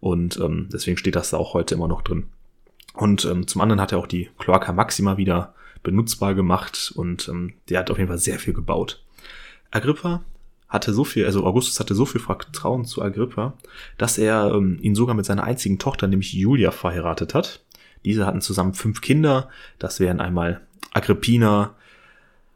Und 0.00 0.38
ähm, 0.38 0.68
deswegen 0.72 0.96
steht 0.96 1.16
das 1.16 1.30
da 1.30 1.36
auch 1.36 1.54
heute 1.54 1.74
immer 1.74 1.88
noch 1.88 2.02
drin. 2.02 2.26
Und 2.92 3.24
ähm, 3.24 3.46
zum 3.46 3.60
anderen 3.60 3.80
hat 3.80 3.92
er 3.92 3.98
auch 3.98 4.06
die 4.06 4.30
Cloaca 4.38 4.72
Maxima 4.72 5.16
wieder 5.16 5.54
benutzbar 5.82 6.34
gemacht 6.34 6.92
und 6.96 7.28
ähm, 7.28 7.52
der 7.68 7.80
hat 7.80 7.90
auf 7.90 7.98
jeden 7.98 8.08
Fall 8.08 8.18
sehr 8.18 8.38
viel 8.38 8.54
gebaut. 8.54 9.04
Agrippa 9.70 10.22
hatte 10.68 10.92
so 10.92 11.04
viel, 11.04 11.26
also 11.26 11.44
Augustus 11.44 11.78
hatte 11.78 11.94
so 11.94 12.04
viel 12.04 12.20
Vertrauen 12.20 12.84
zu 12.84 13.02
Agrippa, 13.02 13.54
dass 13.98 14.18
er 14.18 14.52
ähm, 14.54 14.78
ihn 14.80 14.94
sogar 14.94 15.14
mit 15.14 15.24
seiner 15.24 15.44
einzigen 15.44 15.78
Tochter, 15.78 16.08
nämlich 16.08 16.32
Julia, 16.32 16.70
verheiratet 16.70 17.34
hat. 17.34 17.60
Diese 18.04 18.26
hatten 18.26 18.40
zusammen 18.40 18.74
fünf 18.74 19.00
Kinder. 19.00 19.48
Das 19.78 20.00
wären 20.00 20.20
einmal 20.20 20.60
Agrippina, 20.92 21.74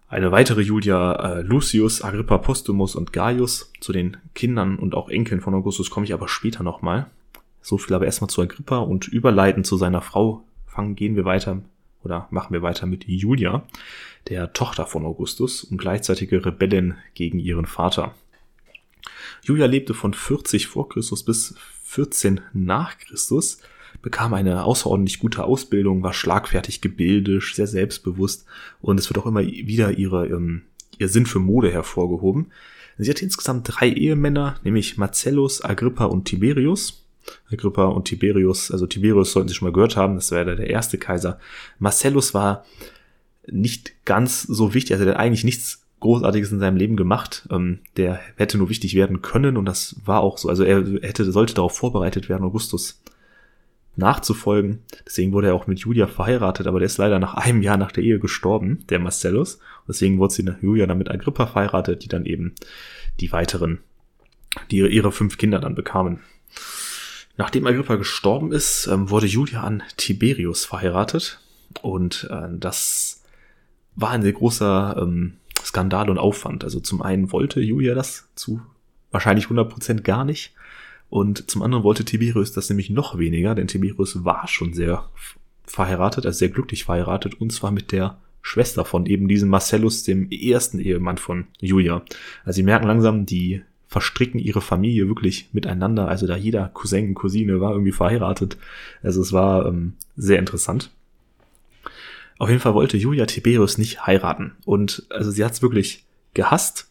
eine 0.09 0.33
weitere 0.33 0.63
Julia, 0.63 1.39
äh, 1.39 1.43
Lucius, 1.43 2.03
Agrippa 2.03 2.39
Postumus 2.39 2.97
und 2.97 3.13
Gaius. 3.13 3.73
Zu 3.81 3.93
den 3.93 4.17
Kindern 4.35 4.77
und 4.77 4.95
auch 4.95 5.09
Enkeln 5.09 5.41
von 5.41 5.55
Augustus 5.55 5.91
komme 5.91 6.05
ich 6.05 6.13
aber 6.13 6.27
später 6.27 6.65
nochmal. 6.65 7.07
So 7.63 7.79
viel 7.79 7.95
aber 7.95 8.07
erstmal 8.07 8.31
zu 8.31 8.43
Agrippa 8.43 8.79
und 8.79 9.07
überleiten 9.07 9.63
zu 9.63 9.77
seiner 9.77 10.03
Frau. 10.03 10.43
Fangen, 10.67 10.97
gehen 10.97 11.15
wir 11.15 11.25
weiter 11.25 11.63
oder 12.03 12.29
machen 12.31 12.53
wir 12.53 12.63
weiter 12.63 12.87
mit 12.87 13.05
Julia, 13.07 13.67
der 14.29 14.53
Tochter 14.53 14.87
von 14.87 15.05
Augustus 15.05 15.65
und 15.65 15.79
gleichzeitige 15.79 16.45
Rebellin 16.45 16.95
gegen 17.15 17.39
ihren 17.39 17.67
Vater. 17.67 18.15
Julia 19.43 19.67
lebte 19.67 19.95
von 19.95 20.15
40 20.15 20.67
vor 20.67 20.89
Christus 20.89 21.25
bis 21.25 21.55
14 21.85 22.41
nach 22.53 22.99
Christus, 22.99 23.59
bekam 24.03 24.35
eine 24.35 24.65
außerordentlich 24.65 25.19
gute 25.19 25.45
Ausbildung, 25.45 26.03
war 26.03 26.13
schlagfertig 26.13 26.81
gebildet, 26.81 27.43
sehr 27.55 27.67
selbstbewusst 27.67 28.47
und 28.81 29.01
es 29.01 29.09
wird 29.11 29.19
auch 29.19 29.27
immer 29.27 29.41
wieder 29.43 29.93
ihre, 29.99 30.27
ähm, 30.29 30.63
ihr 30.99 31.09
Sinn 31.09 31.27
für 31.27 31.41
Mode 31.41 31.71
hervorgehoben. 31.73 32.53
Sie 32.99 33.11
hatte 33.11 33.25
insgesamt 33.25 33.67
drei 33.67 33.89
Ehemänner, 33.89 34.61
nämlich 34.63 34.99
Marcellus, 34.99 35.65
Agrippa 35.65 36.05
und 36.05 36.27
Tiberius. 36.27 37.07
Agrippa 37.51 37.87
und 37.87 38.05
Tiberius. 38.05 38.71
Also 38.71 38.87
Tiberius 38.87 39.33
sollten 39.33 39.49
Sie 39.49 39.55
schon 39.55 39.69
mal 39.69 39.73
gehört 39.73 39.97
haben, 39.97 40.15
das 40.15 40.31
wäre 40.31 40.57
der 40.57 40.71
erste 40.71 40.99
Kaiser. 40.99 41.39
Marcellus 41.79 42.35
war 42.35 42.65
nicht 43.47 44.05
ganz 44.05 44.43
so 44.43 44.75
wichtig, 44.75 44.93
also 44.93 45.05
der 45.05 45.15
hat 45.15 45.21
eigentlich 45.21 45.45
nichts 45.45 45.83
Großartiges 46.01 46.51
in 46.51 46.61
seinem 46.61 46.77
Leben 46.77 46.97
gemacht. 46.97 47.47
Ähm, 47.51 47.81
der 47.97 48.21
hätte 48.37 48.59
nur 48.59 48.69
wichtig 48.69 48.95
werden 48.95 49.23
können 49.23 49.57
und 49.57 49.67
das 49.67 49.97
war 50.05 50.21
auch 50.21 50.39
so. 50.39 50.49
Also 50.49 50.65
er 50.65 50.85
hätte, 51.03 51.31
sollte 51.31 51.55
darauf 51.55 51.77
vorbereitet 51.77 52.29
werden, 52.29 52.45
Augustus 52.45 53.03
nachzufolgen. 53.97 54.83
Deswegen 55.07 55.33
wurde 55.33 55.49
er 55.49 55.55
auch 55.55 55.67
mit 55.67 55.81
Julia 55.81 56.07
verheiratet, 56.07 56.67
aber 56.67 56.79
der 56.79 56.87
ist 56.87 56.99
leider 56.99 57.19
nach 57.19 57.35
einem 57.35 57.63
Jahr 57.63 57.77
nach 57.77 57.93
der 57.93 58.03
Ehe 58.03 58.19
gestorben, 58.19 58.85
der 58.89 58.99
Marcellus. 58.99 59.59
Deswegen 59.87 60.19
wurde 60.19 60.35
sie 60.35 60.43
nach 60.43 60.63
Julia 60.63 60.87
dann 60.87 60.99
mit 60.99 61.11
Agrippa 61.11 61.47
verheiratet, 61.47 62.03
die 62.03 62.09
dann 62.09 62.25
eben 62.25 62.55
die 63.21 63.31
weiteren, 63.33 63.81
die 64.71 64.79
ihre 64.79 65.13
fünf 65.13 65.37
Kinder 65.37 65.61
dann 65.61 65.75
bekamen. 65.75 66.21
Nachdem 67.41 67.67
Agrippa 67.67 67.97
gestorben 67.97 68.53
ist, 68.53 68.87
ähm, 68.87 69.09
wurde 69.09 69.27
Julia 69.27 69.63
an 69.63 69.83
Tiberius 69.97 70.67
verheiratet 70.67 71.41
und 71.81 72.29
äh, 72.31 72.49
das 72.53 73.23
war 73.97 74.11
ein 74.11 74.21
sehr 74.21 74.35
großer 74.35 74.99
ähm, 75.01 75.39
Skandal 75.65 76.11
und 76.11 76.19
Aufwand. 76.19 76.65
Also 76.65 76.81
zum 76.81 77.01
einen 77.01 77.33
wollte 77.33 77.63
Julia 77.63 77.95
das 77.95 78.29
zu 78.35 78.61
wahrscheinlich 79.11 79.47
100% 79.47 80.03
gar 80.03 80.27
nicht 80.27 80.53
und 81.09 81.51
zum 81.51 81.63
anderen 81.63 81.83
wollte 81.83 82.05
Tiberius 82.05 82.53
das 82.53 82.69
nämlich 82.69 82.91
noch 82.91 83.17
weniger, 83.17 83.55
denn 83.55 83.69
Tiberius 83.69 84.23
war 84.23 84.47
schon 84.47 84.75
sehr 84.75 85.09
verheiratet, 85.65 86.27
also 86.27 86.37
sehr 86.41 86.51
glücklich 86.51 86.85
verheiratet 86.85 87.41
und 87.41 87.55
zwar 87.55 87.71
mit 87.71 87.91
der 87.91 88.19
Schwester 88.43 88.85
von 88.85 89.07
eben 89.07 89.29
diesem 89.29 89.49
Marcellus, 89.49 90.03
dem 90.03 90.31
ersten 90.31 90.79
Ehemann 90.79 91.17
von 91.17 91.47
Julia. 91.59 92.03
Also 92.45 92.57
sie 92.57 92.65
merken 92.65 92.87
langsam, 92.87 93.25
die 93.25 93.63
verstricken 93.91 94.39
ihre 94.39 94.61
Familie 94.61 95.09
wirklich 95.09 95.49
miteinander. 95.53 96.07
Also 96.07 96.29
da 96.29 96.37
jeder 96.37 96.69
Cousin, 96.69 97.13
Cousine 97.15 97.61
war 97.61 97.73
irgendwie 97.73 97.91
verheiratet. 97.91 98.57
Also 99.03 99.21
es 99.21 99.33
war 99.33 99.67
ähm, 99.67 99.95
sehr 100.17 100.39
interessant. 100.39 100.93
Auf 102.39 102.49
jeden 102.49 102.61
Fall 102.61 102.75
wollte 102.75 102.97
Julia 102.97 103.27
Tiberius 103.27 103.79
nicht 103.79 104.07
heiraten. 104.07 104.53
Und 104.65 105.07
also 105.11 105.33
sie 105.33 105.45
hat 105.45 105.55
es 105.55 105.61
wirklich 105.61 106.05
gehasst, 106.35 106.89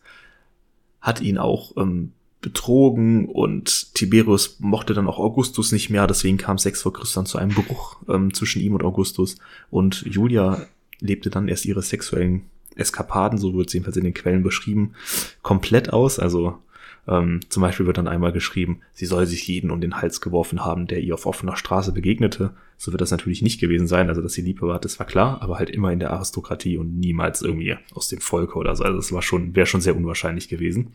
hat 1.00 1.22
ihn 1.22 1.38
auch 1.38 1.78
ähm, 1.78 2.12
betrogen 2.42 3.30
und 3.30 3.96
Tiberius 3.96 4.58
mochte 4.60 4.94
dann 4.94 5.08
auch 5.08 5.20
Augustus 5.20 5.72
nicht 5.72 5.90
mehr, 5.90 6.06
deswegen 6.06 6.38
kam 6.38 6.58
6 6.58 6.82
vor 6.82 6.94
Christus 6.94 7.14
dann 7.14 7.26
zu 7.26 7.38
einem 7.38 7.54
Bruch 7.54 7.98
ähm, 8.10 8.34
zwischen 8.34 8.62
ihm 8.62 8.76
und 8.76 8.84
Augustus. 8.84 9.38
Und 9.72 10.02
Julia 10.02 10.68
lebte 11.00 11.30
dann 11.30 11.48
erst 11.48 11.66
ihre 11.66 11.82
sexuellen 11.82 12.44
Eskapaden, 12.76 13.40
so 13.40 13.54
wird 13.54 13.68
es 13.68 13.74
jedenfalls 13.74 13.98
in 13.98 14.04
den 14.04 14.14
Quellen 14.14 14.44
beschrieben, 14.44 14.96
komplett 15.42 15.94
aus. 15.94 16.20
Also 16.20 16.60
ähm, 17.08 17.40
zum 17.50 17.62
Beispiel 17.62 17.86
wird 17.86 17.98
dann 17.98 18.08
einmal 18.08 18.32
geschrieben, 18.32 18.82
sie 18.94 19.06
soll 19.06 19.26
sich 19.26 19.48
jeden 19.48 19.72
um 19.72 19.82
den 19.82 20.02
Hals 20.02 20.22
geworfen 20.22 20.64
haben, 20.64 20.88
der 20.88 21.02
ihr 21.02 21.14
auf 21.14 21.26
offener 21.26 21.56
Straße 21.56 21.92
begegnete. 21.92 22.52
So 22.78 22.92
wird 22.92 23.02
das 23.02 23.12
natürlich 23.12 23.42
nicht 23.42 23.60
gewesen 23.60 23.88
sein. 23.88 24.10
Also, 24.10 24.22
dass 24.22 24.34
sie 24.34 24.42
Liebe 24.42 24.68
war, 24.68 24.80
das 24.80 25.00
war 25.00 25.06
klar, 25.06 25.42
aber 25.42 25.58
halt 25.58 25.70
immer 25.70 25.92
in 25.92 26.00
der 26.00 26.12
Aristokratie 26.12 26.78
und 26.78 26.98
niemals 26.98 27.42
irgendwie 27.42 27.76
aus 27.94 28.08
dem 28.08 28.22
Volke 28.22 28.58
oder 28.58 28.76
so. 28.76 28.84
Also, 28.84 28.98
das 28.98 29.12
war 29.12 29.22
schon, 29.22 29.56
wäre 29.56 29.66
schon 29.66 29.82
sehr 29.82 29.96
unwahrscheinlich 29.96 30.50
gewesen. 30.50 30.94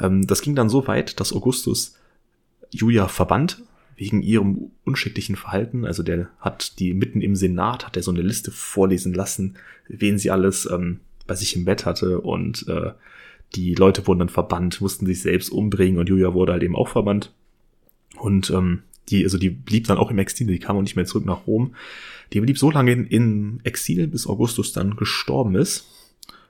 Ähm, 0.00 0.26
das 0.26 0.42
ging 0.42 0.54
dann 0.54 0.68
so 0.68 0.86
weit, 0.86 1.20
dass 1.20 1.32
Augustus 1.32 1.96
Julia 2.70 3.08
verbannt 3.08 3.62
wegen 3.96 4.22
ihrem 4.22 4.70
unschicklichen 4.84 5.36
Verhalten. 5.36 5.84
Also 5.84 6.02
der 6.02 6.28
hat 6.38 6.78
die 6.78 6.94
mitten 6.94 7.20
im 7.20 7.34
Senat, 7.34 7.84
hat 7.84 7.96
er 7.96 8.02
so 8.02 8.12
eine 8.12 8.22
Liste 8.22 8.52
vorlesen 8.52 9.12
lassen, 9.12 9.56
wen 9.88 10.18
sie 10.18 10.30
alles 10.30 10.70
ähm, 10.70 11.00
bei 11.26 11.34
sich 11.34 11.56
im 11.56 11.64
Bett 11.64 11.84
hatte 11.84 12.20
und 12.20 12.66
äh, 12.68 12.92
die 13.54 13.74
Leute 13.74 14.06
wurden 14.06 14.20
dann 14.20 14.28
verbannt, 14.28 14.80
mussten 14.80 15.06
sich 15.06 15.22
selbst 15.22 15.50
umbringen 15.50 15.98
und 15.98 16.08
Julia 16.08 16.34
wurde 16.34 16.52
halt 16.52 16.62
eben 16.62 16.76
auch 16.76 16.88
verbannt. 16.88 17.32
Und 18.16 18.50
ähm, 18.50 18.82
die, 19.08 19.24
also 19.24 19.38
die 19.38 19.50
blieb 19.50 19.86
dann 19.86 19.98
auch 19.98 20.10
im 20.10 20.18
Exil, 20.18 20.46
die 20.46 20.58
kam 20.58 20.76
auch 20.76 20.82
nicht 20.82 20.96
mehr 20.96 21.06
zurück 21.06 21.24
nach 21.24 21.46
Rom. 21.46 21.74
Die 22.32 22.40
blieb 22.40 22.58
so 22.58 22.70
lange 22.70 22.92
in 22.92 23.60
Exil, 23.64 24.06
bis 24.06 24.26
Augustus 24.26 24.72
dann 24.72 24.96
gestorben 24.96 25.54
ist 25.54 25.86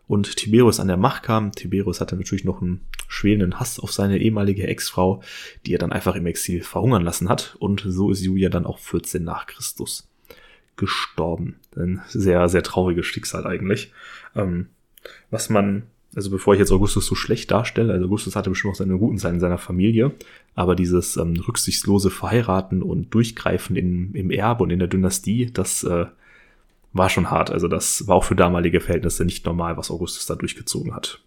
und 0.09 0.37
Tiberius 0.37 0.81
an 0.81 0.89
der 0.89 0.97
Macht 0.97 1.23
kam. 1.23 1.53
Tiberius 1.53 2.01
hatte 2.01 2.17
natürlich 2.17 2.45
noch 2.45 2.61
einen 2.61 2.81
schwelenden 3.07 3.61
Hass 3.61 3.79
auf 3.79 3.93
seine 3.93 4.19
ehemalige 4.19 4.67
Ex-Frau, 4.67 5.23
die 5.67 5.75
er 5.75 5.79
dann 5.79 5.93
einfach 5.93 6.17
im 6.17 6.27
Exil 6.27 6.63
verhungern 6.63 7.05
lassen 7.05 7.29
hat. 7.29 7.57
Und 7.61 7.85
so 7.87 8.11
ist 8.11 8.23
Julia 8.23 8.49
dann 8.49 8.67
auch 8.67 8.79
14 8.79 9.23
nach 9.23 9.47
Christus 9.47 10.09
gestorben. 10.77 11.57
Ein 11.77 12.03
sehr, 12.09 12.49
sehr 12.49 12.63
trauriges 12.63 13.07
Schicksal 13.07 13.47
eigentlich. 13.47 13.93
Ähm, 14.35 14.69
was 15.31 15.51
man 15.51 15.85
also 16.19 16.31
bevor 16.31 16.55
ich 16.55 16.59
jetzt 16.59 16.73
Augustus 16.73 17.07
so 17.07 17.15
schlecht 17.15 17.49
darstelle, 17.53 17.93
also 17.93 18.07
Augustus 18.07 18.35
hatte 18.35 18.51
bestimmt 18.51 18.73
auch 18.73 18.79
seine 18.79 18.99
guten 18.99 19.19
Seiten 19.19 19.37
in 19.37 19.41
seiner 19.41 19.57
Familie, 19.57 20.11
aber 20.57 20.75
dieses 20.75 21.17
ähm, 21.17 21.37
rücksichtslose 21.47 22.11
Verheiraten 22.11 22.83
und 22.83 23.15
Durchgreifen 23.15 23.77
in, 23.77 24.13
im 24.15 24.33
Erbe 24.33 24.65
und 24.65 24.71
in 24.71 24.81
der 24.81 24.89
Dynastie, 24.89 25.53
das 25.53 25.85
äh, 25.85 26.07
war 26.93 27.09
schon 27.09 27.31
hart. 27.31 27.53
Also 27.53 27.69
das 27.69 28.09
war 28.09 28.17
auch 28.17 28.25
für 28.25 28.35
damalige 28.35 28.81
Verhältnisse 28.81 29.25
nicht 29.25 29.47
normal, 29.47 29.77
was 29.77 29.93
Augustus 29.93 30.27
da 30.27 30.35
durchgezogen 30.35 30.93
hat. 30.93 31.21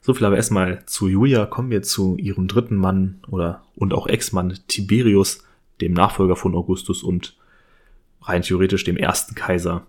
So 0.00 0.14
viel 0.14 0.26
aber 0.26 0.36
erstmal 0.36 0.84
zu 0.86 1.06
Julia. 1.06 1.46
Kommen 1.46 1.70
wir 1.70 1.82
zu 1.82 2.16
ihrem 2.16 2.48
dritten 2.48 2.74
Mann 2.74 3.20
oder 3.28 3.62
und 3.76 3.94
auch 3.94 4.08
Ex-Mann 4.08 4.58
Tiberius, 4.66 5.44
dem 5.80 5.92
Nachfolger 5.92 6.34
von 6.34 6.56
Augustus 6.56 7.04
und 7.04 7.36
rein 8.20 8.42
theoretisch 8.42 8.82
dem 8.82 8.96
ersten 8.96 9.36
Kaiser 9.36 9.86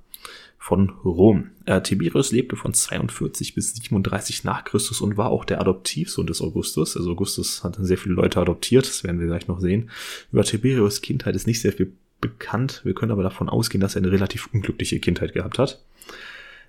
von 0.65 0.89
Rom. 0.89 1.51
Äh, 1.65 1.81
Tiberius 1.81 2.31
lebte 2.31 2.55
von 2.55 2.73
42 2.73 3.53
bis 3.53 3.75
37 3.75 4.45
nach 4.45 4.63
Christus 4.63 4.99
und 4.99 5.15
war 5.15 5.29
auch 5.29 5.45
der 5.45 5.61
Adoptivsohn 5.61 6.25
des 6.25 6.41
Augustus. 6.41 6.97
Also 6.97 7.11
Augustus 7.11 7.63
hat 7.63 7.77
sehr 7.79 7.99
viele 7.99 8.15
Leute 8.15 8.39
adoptiert, 8.39 8.87
das 8.87 9.03
werden 9.03 9.19
wir 9.19 9.27
gleich 9.27 9.47
noch 9.47 9.59
sehen. 9.59 9.91
Über 10.31 10.43
Tiberius 10.43 11.01
Kindheit 11.01 11.35
ist 11.35 11.45
nicht 11.45 11.61
sehr 11.61 11.71
viel 11.71 11.93
bekannt. 12.19 12.81
Wir 12.83 12.95
können 12.95 13.11
aber 13.11 13.21
davon 13.21 13.47
ausgehen, 13.47 13.79
dass 13.79 13.95
er 13.95 14.01
eine 14.01 14.11
relativ 14.11 14.49
unglückliche 14.53 14.99
Kindheit 14.99 15.33
gehabt 15.33 15.59
hat. 15.59 15.83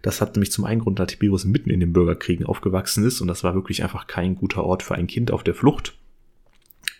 Das 0.02 0.20
hat 0.20 0.36
nämlich 0.36 0.52
zum 0.52 0.66
einen 0.66 0.82
Grund, 0.82 0.98
da 0.98 1.06
Tiberius 1.06 1.46
mitten 1.46 1.70
in 1.70 1.80
den 1.80 1.94
Bürgerkriegen 1.94 2.44
aufgewachsen 2.44 3.02
ist 3.02 3.22
und 3.22 3.28
das 3.28 3.44
war 3.44 3.54
wirklich 3.54 3.82
einfach 3.82 4.06
kein 4.06 4.36
guter 4.36 4.64
Ort 4.64 4.82
für 4.82 4.94
ein 4.94 5.06
Kind 5.06 5.30
auf 5.30 5.42
der 5.42 5.54
Flucht. 5.54 5.96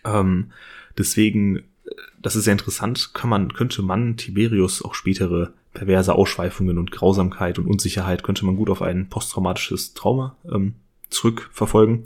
Ähm, 0.03 0.51
deswegen, 0.97 1.61
das 2.19 2.35
ist 2.35 2.45
sehr 2.45 2.53
interessant, 2.53 3.13
kann 3.13 3.29
man, 3.29 3.53
könnte 3.53 3.83
man 3.83 4.17
Tiberius 4.17 4.81
auch 4.81 4.95
spätere 4.95 5.53
perverse 5.77 6.15
Ausschweifungen 6.15 6.79
und 6.79 6.91
Grausamkeit 6.91 7.59
und 7.59 7.67
Unsicherheit 7.67 8.23
könnte 8.23 8.45
man 8.45 8.55
gut 8.55 8.69
auf 8.69 8.81
ein 8.81 9.09
posttraumatisches 9.09 9.93
Trauma 9.93 10.35
ähm, 10.51 10.73
zurückverfolgen. 11.09 12.05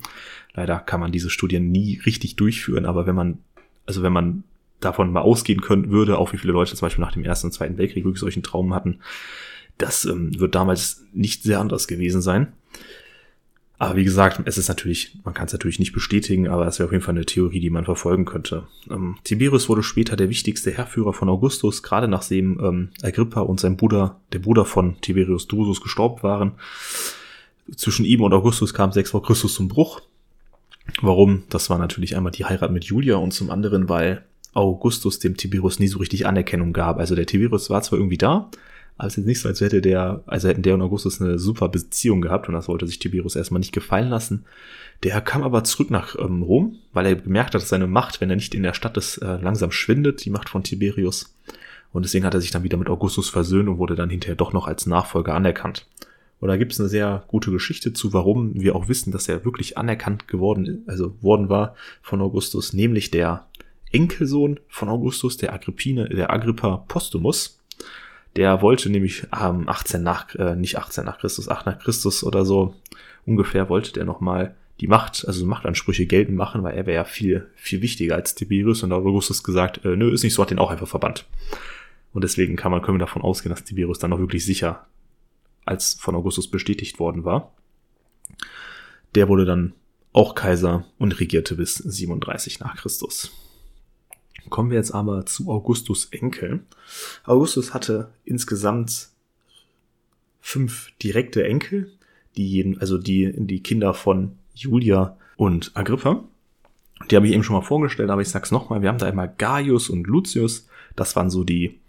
Leider 0.53 0.79
kann 0.79 0.99
man 0.99 1.13
diese 1.13 1.29
Studien 1.29 1.71
nie 1.71 1.99
richtig 2.05 2.35
durchführen, 2.35 2.85
aber 2.85 3.07
wenn 3.07 3.15
man, 3.15 3.39
also 3.85 4.03
wenn 4.03 4.11
man 4.11 4.43
davon 4.81 5.13
mal 5.13 5.21
ausgehen 5.21 5.61
können 5.61 5.89
würde, 5.89 6.17
auch 6.17 6.33
wie 6.33 6.37
viele 6.37 6.51
Leute 6.51 6.75
zum 6.75 6.85
Beispiel 6.85 7.03
nach 7.03 7.13
dem 7.13 7.23
Ersten 7.23 7.47
und 7.47 7.53
Zweiten 7.53 7.77
Weltkrieg 7.77 8.03
wirklich 8.03 8.19
solchen 8.19 8.43
Traum 8.43 8.73
hatten, 8.73 8.99
das 9.77 10.03
ähm, 10.03 10.37
wird 10.37 10.53
damals 10.53 11.05
nicht 11.13 11.43
sehr 11.43 11.61
anders 11.61 11.87
gewesen 11.87 12.21
sein. 12.21 12.51
Aber 13.81 13.95
wie 13.95 14.03
gesagt, 14.03 14.39
es 14.45 14.59
ist 14.59 14.67
natürlich, 14.67 15.17
man 15.23 15.33
kann 15.33 15.47
es 15.47 15.53
natürlich 15.53 15.79
nicht 15.79 15.91
bestätigen, 15.91 16.47
aber 16.47 16.67
es 16.67 16.77
wäre 16.77 16.85
auf 16.85 16.91
jeden 16.91 17.03
Fall 17.03 17.15
eine 17.15 17.25
Theorie, 17.25 17.59
die 17.59 17.71
man 17.71 17.83
verfolgen 17.83 18.25
könnte. 18.25 18.67
Ähm, 18.91 19.17
Tiberius 19.23 19.69
wurde 19.69 19.81
später 19.81 20.15
der 20.15 20.29
wichtigste 20.29 20.69
Herrführer 20.69 21.13
von 21.13 21.29
Augustus, 21.29 21.81
gerade 21.81 22.07
nachdem 22.07 22.59
ähm, 22.63 22.89
Agrippa 23.01 23.41
und 23.41 23.59
sein 23.59 23.77
Bruder, 23.77 24.19
der 24.33 24.37
Bruder 24.37 24.65
von 24.65 25.01
Tiberius 25.01 25.47
Drusus, 25.47 25.81
gestorben 25.81 26.21
waren. 26.21 26.51
Zwischen 27.75 28.05
ihm 28.05 28.21
und 28.21 28.33
Augustus 28.33 28.75
kam 28.75 28.91
sechs 28.91 29.09
vor 29.09 29.23
Christus 29.23 29.55
zum 29.55 29.67
Bruch. 29.67 30.01
Warum? 31.01 31.41
Das 31.49 31.71
war 31.71 31.79
natürlich 31.79 32.15
einmal 32.15 32.33
die 32.33 32.45
Heirat 32.45 32.71
mit 32.71 32.83
Julia 32.83 33.15
und 33.15 33.31
zum 33.31 33.49
anderen, 33.49 33.89
weil 33.89 34.23
Augustus 34.53 35.17
dem 35.17 35.37
Tiberius 35.37 35.79
nie 35.79 35.87
so 35.87 35.97
richtig 35.97 36.27
Anerkennung 36.27 36.71
gab. 36.71 36.99
Also 36.99 37.15
der 37.15 37.25
Tiberius 37.25 37.71
war 37.71 37.81
zwar 37.81 37.97
irgendwie 37.97 38.19
da, 38.19 38.51
aber 38.97 39.07
es 39.07 39.17
ist 39.17 39.25
nicht 39.25 39.39
so, 39.39 39.49
als 39.49 39.61
hätte 39.61 39.81
der, 39.81 40.23
also 40.27 40.47
hätten 40.47 40.61
der 40.61 40.75
und 40.75 40.81
Augustus 40.81 41.21
eine 41.21 41.39
super 41.39 41.69
Beziehung 41.69 42.21
gehabt 42.21 42.47
und 42.47 42.53
das 42.53 42.67
wollte 42.67 42.85
sich 42.85 42.99
Tiberius 42.99 43.35
erstmal 43.35 43.59
nicht 43.59 43.73
gefallen 43.73 44.09
lassen. 44.09 44.45
Der 45.03 45.19
kam 45.21 45.41
aber 45.43 45.63
zurück 45.63 45.89
nach 45.89 46.15
ähm, 46.19 46.43
Rom, 46.43 46.77
weil 46.93 47.07
er 47.07 47.15
gemerkt 47.15 47.55
hat, 47.55 47.61
dass 47.61 47.69
seine 47.69 47.87
Macht, 47.87 48.21
wenn 48.21 48.29
er 48.29 48.35
nicht 48.35 48.53
in 48.53 48.63
der 48.63 48.73
Stadt 48.73 48.97
ist, 48.97 49.17
äh, 49.17 49.37
langsam 49.37 49.71
schwindet, 49.71 50.23
die 50.23 50.29
Macht 50.29 50.49
von 50.49 50.63
Tiberius. 50.63 51.35
Und 51.91 52.05
deswegen 52.05 52.25
hat 52.25 52.33
er 52.33 52.41
sich 52.41 52.51
dann 52.51 52.63
wieder 52.63 52.77
mit 52.77 52.89
Augustus 52.89 53.29
versöhnt 53.29 53.67
und 53.67 53.77
wurde 53.77 53.95
dann 53.95 54.09
hinterher 54.09 54.35
doch 54.35 54.53
noch 54.53 54.67
als 54.67 54.85
Nachfolger 54.85 55.33
anerkannt. 55.33 55.87
Und 56.39 56.47
da 56.47 56.57
gibt 56.57 56.71
es 56.73 56.79
eine 56.79 56.89
sehr 56.89 57.23
gute 57.27 57.51
Geschichte 57.51 57.93
zu, 57.93 58.13
warum 58.13 58.59
wir 58.59 58.75
auch 58.75 58.87
wissen, 58.87 59.11
dass 59.11 59.29
er 59.29 59.45
wirklich 59.45 59.77
anerkannt 59.77 60.27
geworden, 60.27 60.83
also 60.87 61.15
worden 61.21 61.49
war 61.49 61.75
von 62.01 62.21
Augustus, 62.21 62.73
nämlich 62.73 63.11
der 63.11 63.47
Enkelsohn 63.91 64.59
von 64.67 64.89
Augustus, 64.89 65.37
der 65.37 65.53
Agrippine, 65.53 66.09
der 66.09 66.31
Agrippa 66.31 66.77
Postumus, 66.87 67.60
der 68.35 68.61
wollte 68.61 68.89
nämlich 68.89 69.27
ähm, 69.37 69.67
18 69.67 70.01
nach, 70.03 70.33
äh, 70.35 70.55
nicht 70.55 70.77
18 70.77 71.05
nach 71.05 71.19
Christus, 71.19 71.49
8 71.49 71.65
nach 71.65 71.79
Christus 71.79 72.23
oder 72.23 72.45
so 72.45 72.75
ungefähr, 73.25 73.69
wollte 73.69 73.93
der 73.93 74.05
nochmal 74.05 74.55
die 74.79 74.87
Macht, 74.87 75.25
also 75.27 75.45
Machtansprüche 75.45 76.07
geltend 76.07 76.37
machen, 76.37 76.63
weil 76.63 76.75
er 76.75 76.85
wäre 76.85 76.95
ja 76.95 77.03
viel, 77.03 77.47
viel 77.55 77.81
wichtiger 77.81 78.15
als 78.15 78.33
Tiberius 78.33 78.83
und 78.83 78.91
Augustus 78.91 79.43
gesagt, 79.43 79.85
äh, 79.85 79.95
nö, 79.95 80.11
ist 80.11 80.23
nicht 80.23 80.33
so, 80.33 80.41
hat 80.41 80.49
den 80.49 80.59
auch 80.59 80.71
einfach 80.71 80.87
verbannt. 80.87 81.25
Und 82.13 82.23
deswegen 82.23 82.55
kann 82.55 82.71
man, 82.71 82.81
können 82.81 82.97
wir 82.97 83.05
davon 83.05 83.21
ausgehen, 83.21 83.51
dass 83.51 83.63
Tiberius 83.63 83.99
dann 83.99 84.11
auch 84.11 84.19
wirklich 84.19 84.43
sicher 84.43 84.87
als 85.65 85.93
von 85.93 86.15
Augustus 86.15 86.49
bestätigt 86.49 86.99
worden 86.99 87.23
war. 87.23 87.53
Der 89.13 89.29
wurde 89.29 89.45
dann 89.45 89.73
auch 90.13 90.35
Kaiser 90.35 90.85
und 90.97 91.19
regierte 91.19 91.55
bis 91.55 91.75
37 91.75 92.59
nach 92.59 92.75
Christus. 92.75 93.31
Kommen 94.51 94.69
wir 94.69 94.77
jetzt 94.77 94.91
aber 94.91 95.25
zu 95.25 95.49
Augustus 95.49 96.09
Enkel. 96.11 96.59
Augustus 97.23 97.73
hatte 97.73 98.11
insgesamt 98.25 99.07
fünf 100.41 100.91
direkte 101.01 101.45
Enkel, 101.45 101.89
die 102.35 102.47
jeden, 102.47 102.79
also 102.81 102.97
die, 102.97 103.31
die 103.33 103.63
Kinder 103.63 103.93
von 103.93 104.33
Julia 104.53 105.17
und 105.37 105.71
Agrippa. 105.73 106.25
Die 107.09 107.15
habe 107.15 107.27
ich 107.27 107.33
eben 107.33 107.43
schon 107.43 107.55
mal 107.55 107.61
vorgestellt, 107.61 108.09
aber 108.09 108.21
ich 108.21 108.27
sag's 108.27 108.51
nochmal. 108.51 108.81
Wir 108.81 108.89
haben 108.89 108.97
da 108.97 109.07
einmal 109.07 109.33
Gaius 109.37 109.89
und 109.89 110.05
Lucius. 110.05 110.67
Das 110.97 111.15
waren 111.15 111.29
so 111.29 111.45
die 111.45 111.79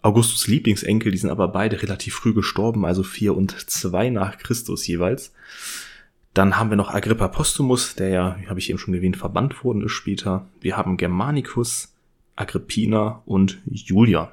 Augustus 0.00 0.46
Lieblingsenkel. 0.46 1.10
Die 1.10 1.18
sind 1.18 1.30
aber 1.30 1.48
beide 1.48 1.82
relativ 1.82 2.14
früh 2.14 2.32
gestorben, 2.32 2.84
also 2.86 3.02
vier 3.02 3.36
und 3.36 3.68
zwei 3.68 4.08
nach 4.08 4.38
Christus 4.38 4.86
jeweils. 4.86 5.32
Dann 6.34 6.56
haben 6.56 6.70
wir 6.70 6.76
noch 6.76 6.94
Agrippa 6.94 7.28
Postumus, 7.28 7.94
der 7.94 8.08
ja, 8.08 8.36
habe 8.48 8.60
ich 8.60 8.70
eben 8.70 8.78
schon 8.78 8.94
erwähnt, 8.94 9.16
verbannt 9.16 9.64
worden 9.64 9.82
ist 9.82 9.92
später. 9.92 10.46
Wir 10.60 10.76
haben 10.76 10.96
Germanicus, 10.96 11.94
Agrippina 12.36 13.22
und 13.26 13.58
Julia. 13.66 14.32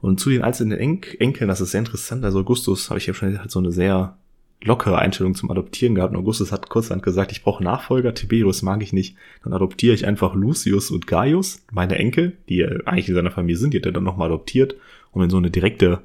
Und 0.00 0.18
zu 0.18 0.30
den 0.30 0.42
einzelnen 0.42 0.78
Enkeln, 0.78 1.48
das 1.48 1.60
ist 1.60 1.70
sehr 1.70 1.78
interessant. 1.78 2.24
Also 2.24 2.40
Augustus, 2.40 2.90
habe 2.90 2.98
ich 2.98 3.06
ja 3.06 3.14
schon 3.14 3.30
gesagt, 3.30 3.52
so 3.52 3.60
eine 3.60 3.70
sehr 3.70 4.16
lockere 4.64 4.98
Einstellung 4.98 5.34
zum 5.34 5.50
Adoptieren 5.50 5.94
gehabt. 5.94 6.12
Und 6.12 6.20
Augustus 6.20 6.52
hat 6.52 6.68
kurzhand 6.68 7.02
gesagt, 7.02 7.32
ich 7.32 7.42
brauche 7.42 7.62
Nachfolger, 7.62 8.14
Tiberius 8.14 8.62
mag 8.62 8.82
ich 8.82 8.92
nicht. 8.92 9.16
Dann 9.44 9.52
adoptiere 9.52 9.94
ich 9.94 10.06
einfach 10.06 10.34
Lucius 10.34 10.90
und 10.90 11.06
Gaius, 11.06 11.64
meine 11.70 11.96
Enkel, 11.96 12.36
die 12.48 12.64
eigentlich 12.64 13.08
in 13.08 13.14
seiner 13.14 13.30
Familie 13.30 13.58
sind, 13.58 13.74
die 13.74 13.78
hat 13.78 13.86
er 13.86 13.92
dann 13.92 14.04
nochmal 14.04 14.26
adoptiert, 14.26 14.76
um 15.12 15.22
in 15.22 15.30
so 15.30 15.36
eine 15.36 15.50
direkte, 15.50 16.02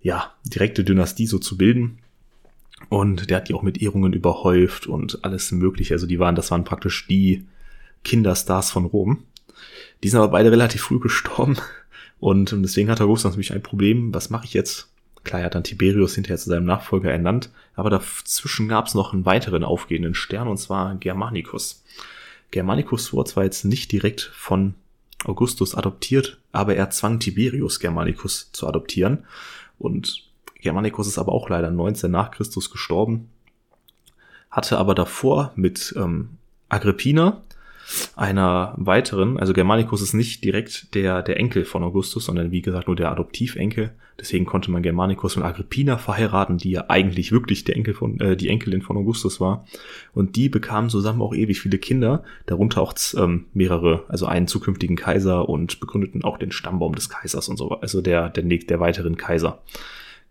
ja, 0.00 0.32
direkte 0.44 0.84
Dynastie 0.84 1.26
so 1.26 1.38
zu 1.38 1.56
bilden. 1.56 1.98
Und 2.88 3.28
der 3.28 3.38
hat 3.38 3.48
die 3.48 3.54
auch 3.54 3.62
mit 3.62 3.82
Ehrungen 3.82 4.12
überhäuft 4.12 4.86
und 4.86 5.24
alles 5.24 5.52
mögliche. 5.52 5.94
Also 5.94 6.06
die 6.06 6.18
waren, 6.18 6.34
das 6.34 6.50
waren 6.50 6.64
praktisch 6.64 7.06
die 7.06 7.46
Kinderstars 8.04 8.70
von 8.70 8.86
Rom. 8.86 9.24
Die 10.02 10.08
sind 10.08 10.18
aber 10.18 10.32
beide 10.32 10.52
relativ 10.52 10.82
früh 10.82 11.00
gestorben. 11.00 11.56
Und 12.20 12.54
deswegen 12.56 12.90
hat 12.90 13.00
Augustus 13.00 13.32
natürlich 13.32 13.52
ein 13.52 13.62
Problem. 13.62 14.14
Was 14.14 14.30
mache 14.30 14.46
ich 14.46 14.54
jetzt? 14.54 14.88
Klar, 15.24 15.40
er 15.40 15.46
hat 15.46 15.54
dann 15.54 15.64
Tiberius 15.64 16.14
hinterher 16.14 16.38
zu 16.38 16.48
seinem 16.48 16.64
Nachfolger 16.64 17.10
ernannt, 17.10 17.50
aber 17.74 17.90
dazwischen 17.90 18.68
gab 18.68 18.86
es 18.86 18.94
noch 18.94 19.12
einen 19.12 19.26
weiteren 19.26 19.64
aufgehenden 19.64 20.14
Stern, 20.14 20.48
und 20.48 20.56
zwar 20.56 20.94
Germanicus. 20.96 21.84
Germanicus 22.50 23.12
wurde 23.12 23.30
zwar 23.30 23.44
jetzt 23.44 23.64
nicht 23.64 23.92
direkt 23.92 24.22
von 24.34 24.74
Augustus 25.24 25.74
adoptiert, 25.74 26.38
aber 26.52 26.76
er 26.76 26.90
zwang 26.90 27.18
Tiberius 27.18 27.80
Germanicus 27.80 28.50
zu 28.52 28.66
adoptieren. 28.66 29.24
Und 29.78 30.27
Germanicus 30.68 31.06
ist 31.06 31.16
aber 31.16 31.32
auch 31.32 31.48
leider 31.48 31.70
19 31.70 32.10
nach 32.10 32.30
Christus 32.30 32.70
gestorben, 32.70 33.30
hatte 34.50 34.76
aber 34.76 34.94
davor 34.94 35.52
mit 35.56 35.94
ähm, 35.96 36.36
Agrippina 36.68 37.40
einer 38.16 38.74
weiteren, 38.76 39.38
also 39.38 39.54
Germanicus 39.54 40.02
ist 40.02 40.12
nicht 40.12 40.44
direkt 40.44 40.94
der, 40.94 41.22
der 41.22 41.38
Enkel 41.38 41.64
von 41.64 41.82
Augustus, 41.82 42.26
sondern 42.26 42.50
wie 42.50 42.60
gesagt 42.60 42.86
nur 42.86 42.96
der 42.96 43.10
Adoptivenkel. 43.10 43.92
Deswegen 44.20 44.44
konnte 44.44 44.70
man 44.70 44.82
Germanicus 44.82 45.38
und 45.38 45.42
Agrippina 45.42 45.96
verheiraten, 45.96 46.58
die 46.58 46.72
ja 46.72 46.84
eigentlich 46.88 47.32
wirklich 47.32 47.64
der 47.64 47.76
Enkel 47.76 47.94
von, 47.94 48.20
äh, 48.20 48.36
die 48.36 48.50
Enkelin 48.50 48.82
von 48.82 48.98
Augustus 48.98 49.40
war. 49.40 49.64
Und 50.12 50.36
die 50.36 50.50
bekamen 50.50 50.90
zusammen 50.90 51.22
auch 51.22 51.32
ewig 51.32 51.62
viele 51.62 51.78
Kinder, 51.78 52.24
darunter 52.44 52.82
auch 52.82 52.92
ähm, 53.16 53.46
mehrere, 53.54 54.04
also 54.08 54.26
einen 54.26 54.48
zukünftigen 54.48 54.96
Kaiser 54.96 55.48
und 55.48 55.80
begründeten 55.80 56.24
auch 56.24 56.36
den 56.36 56.52
Stammbaum 56.52 56.94
des 56.94 57.08
Kaisers 57.08 57.48
und 57.48 57.56
so, 57.56 57.70
also 57.70 58.02
der, 58.02 58.28
der, 58.28 58.42
der 58.42 58.80
weiteren 58.80 59.16
Kaiser, 59.16 59.62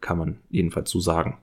kann 0.02 0.18
man 0.18 0.38
jedenfalls 0.50 0.90
so 0.90 1.00
sagen. 1.00 1.38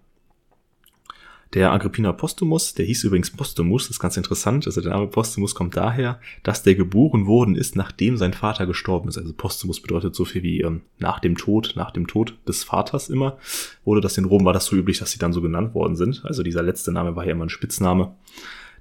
Der 1.54 1.70
Agrippina 1.70 2.12
Postumus, 2.12 2.75
der 2.75 2.84
hieß 2.84 3.04
übrigens 3.04 3.30
Postumus, 3.30 3.88
ist 3.88 4.00
ganz 4.00 4.16
interessant. 4.16 4.66
Also 4.66 4.80
der 4.80 4.90
Name 4.90 5.06
Postumus 5.06 5.54
kommt 5.54 5.76
daher, 5.76 6.18
dass 6.42 6.64
der 6.64 6.75
geboren 6.75 7.26
worden 7.26 7.54
ist, 7.54 7.76
nachdem 7.76 8.16
sein 8.16 8.32
Vater 8.32 8.66
gestorben 8.66 9.08
ist. 9.08 9.18
Also 9.18 9.32
Postumus 9.32 9.80
bedeutet 9.80 10.16
so 10.16 10.25
viel 10.25 10.42
wie 10.42 10.62
ähm, 10.62 10.80
nach 10.99 11.20
dem 11.20 11.37
Tod, 11.37 11.75
nach 11.76 11.92
dem 11.92 12.08
Tod 12.08 12.37
des 12.48 12.64
Vaters 12.64 13.09
immer. 13.09 13.38
Wurde 13.85 14.00
das 14.00 14.18
in 14.18 14.24
Rom, 14.24 14.44
war 14.44 14.52
das 14.52 14.66
so 14.66 14.74
üblich, 14.74 14.98
dass 14.98 15.12
sie 15.12 15.20
dann 15.20 15.33
so 15.33 15.40
genannt 15.42 15.74
worden 15.74 15.94
sind. 15.94 16.24
Also 16.24 16.42
dieser 16.42 16.62
letzte 16.64 16.90
Name 16.90 17.14
war 17.14 17.24
ja 17.24 17.33
immer 17.33 17.46
ein 17.46 17.50
Spitzname. 17.50 18.16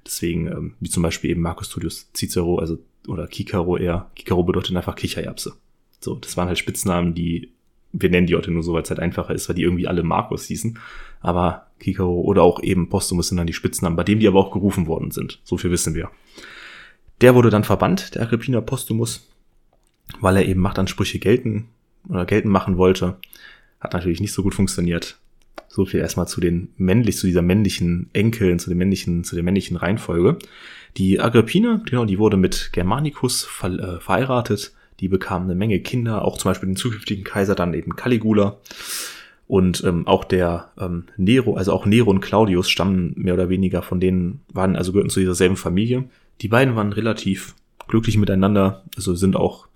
Deswegen, 0.04 0.48
ähm, 0.48 0.74
wie 0.80 0.90
zum 0.90 1.04
Beispiel 1.04 1.30
eben 1.30 1.42
Marcus 1.42 1.68
Tullius 1.68 2.10
Cicero, 2.12 2.58
also 2.58 2.78
oder 3.06 3.28
Cicero 3.30 3.76
eher. 3.76 4.10
Cicero 4.18 4.42
bedeutet 4.42 4.76
einfach 4.76 4.96
Kichererbse. 4.96 5.54
So, 6.00 6.16
das 6.16 6.36
waren 6.36 6.48
halt 6.48 6.58
Spitznamen, 6.58 7.14
die 7.14 7.52
wir 7.94 8.10
nennen 8.10 8.26
die 8.26 8.34
heute 8.34 8.50
nur 8.50 8.62
so, 8.62 8.74
weil 8.74 8.82
es 8.82 8.90
halt 8.90 9.00
einfacher 9.00 9.34
ist, 9.34 9.48
weil 9.48 9.56
die 9.56 9.62
irgendwie 9.62 9.86
alle 9.86 10.02
Markus 10.02 10.44
hießen. 10.46 10.78
Aber 11.20 11.68
Kikaro 11.78 12.20
oder 12.20 12.42
auch 12.42 12.62
eben 12.62 12.88
Postumus 12.88 13.28
sind 13.28 13.38
dann 13.38 13.46
die 13.46 13.52
Spitznamen, 13.52 13.96
bei 13.96 14.04
dem 14.04 14.18
die 14.18 14.28
aber 14.28 14.40
auch 14.40 14.52
gerufen 14.52 14.86
worden 14.86 15.10
sind. 15.10 15.40
So 15.44 15.56
viel 15.56 15.70
wissen 15.70 15.94
wir. 15.94 16.10
Der 17.20 17.34
wurde 17.34 17.50
dann 17.50 17.64
verbannt, 17.64 18.14
der 18.14 18.22
Agrippina 18.22 18.60
Postumus, 18.60 19.28
weil 20.20 20.36
er 20.36 20.46
eben 20.46 20.60
Machtansprüche 20.60 21.18
gelten 21.20 21.68
oder 22.08 22.26
gelten 22.26 22.48
machen 22.48 22.76
wollte. 22.76 23.16
Hat 23.80 23.92
natürlich 23.92 24.20
nicht 24.20 24.32
so 24.32 24.42
gut 24.42 24.54
funktioniert. 24.54 25.18
So 25.68 25.84
viel 25.86 26.00
erstmal 26.00 26.28
zu 26.28 26.40
den 26.40 26.68
männlich, 26.76 27.16
zu 27.16 27.26
dieser 27.26 27.42
männlichen 27.42 28.10
Enkeln, 28.12 28.58
zu 28.58 28.70
den 28.70 28.78
männlichen, 28.78 29.24
zu 29.24 29.34
der 29.34 29.44
männlichen 29.44 29.76
Reihenfolge. 29.76 30.38
Die 30.96 31.20
Agrippina, 31.20 31.80
genau, 31.84 32.04
die 32.04 32.18
wurde 32.18 32.36
mit 32.36 32.70
Germanicus 32.72 33.44
ver 33.44 33.72
äh, 33.72 34.00
verheiratet. 34.00 34.74
Die 35.00 35.08
bekam 35.08 35.44
eine 35.44 35.54
Menge 35.54 35.80
Kinder, 35.80 36.24
auch 36.24 36.38
zum 36.38 36.50
Beispiel 36.50 36.68
den 36.68 36.76
zukünftigen 36.76 37.24
Kaiser 37.24 37.54
dann 37.54 37.74
eben 37.74 37.96
Caligula. 37.96 38.58
Und 39.46 39.84
ähm, 39.84 40.06
auch 40.06 40.24
der 40.24 40.70
ähm, 40.78 41.04
Nero, 41.16 41.54
also 41.54 41.72
auch 41.72 41.84
Nero 41.84 42.10
und 42.10 42.20
Claudius 42.20 42.70
stammen 42.70 43.12
mehr 43.16 43.34
oder 43.34 43.48
weniger 43.48 43.82
von 43.82 44.00
denen, 44.00 44.40
waren 44.52 44.74
also 44.76 44.92
gehörten 44.92 45.10
zu 45.10 45.20
dieser 45.20 45.34
selben 45.34 45.56
Familie. 45.56 46.04
Die 46.40 46.48
beiden 46.48 46.76
waren 46.76 46.92
relativ 46.92 47.54
glücklich 47.86 48.16
miteinander, 48.16 48.84
also 48.96 49.14
sind 49.14 49.36
auch, 49.36 49.66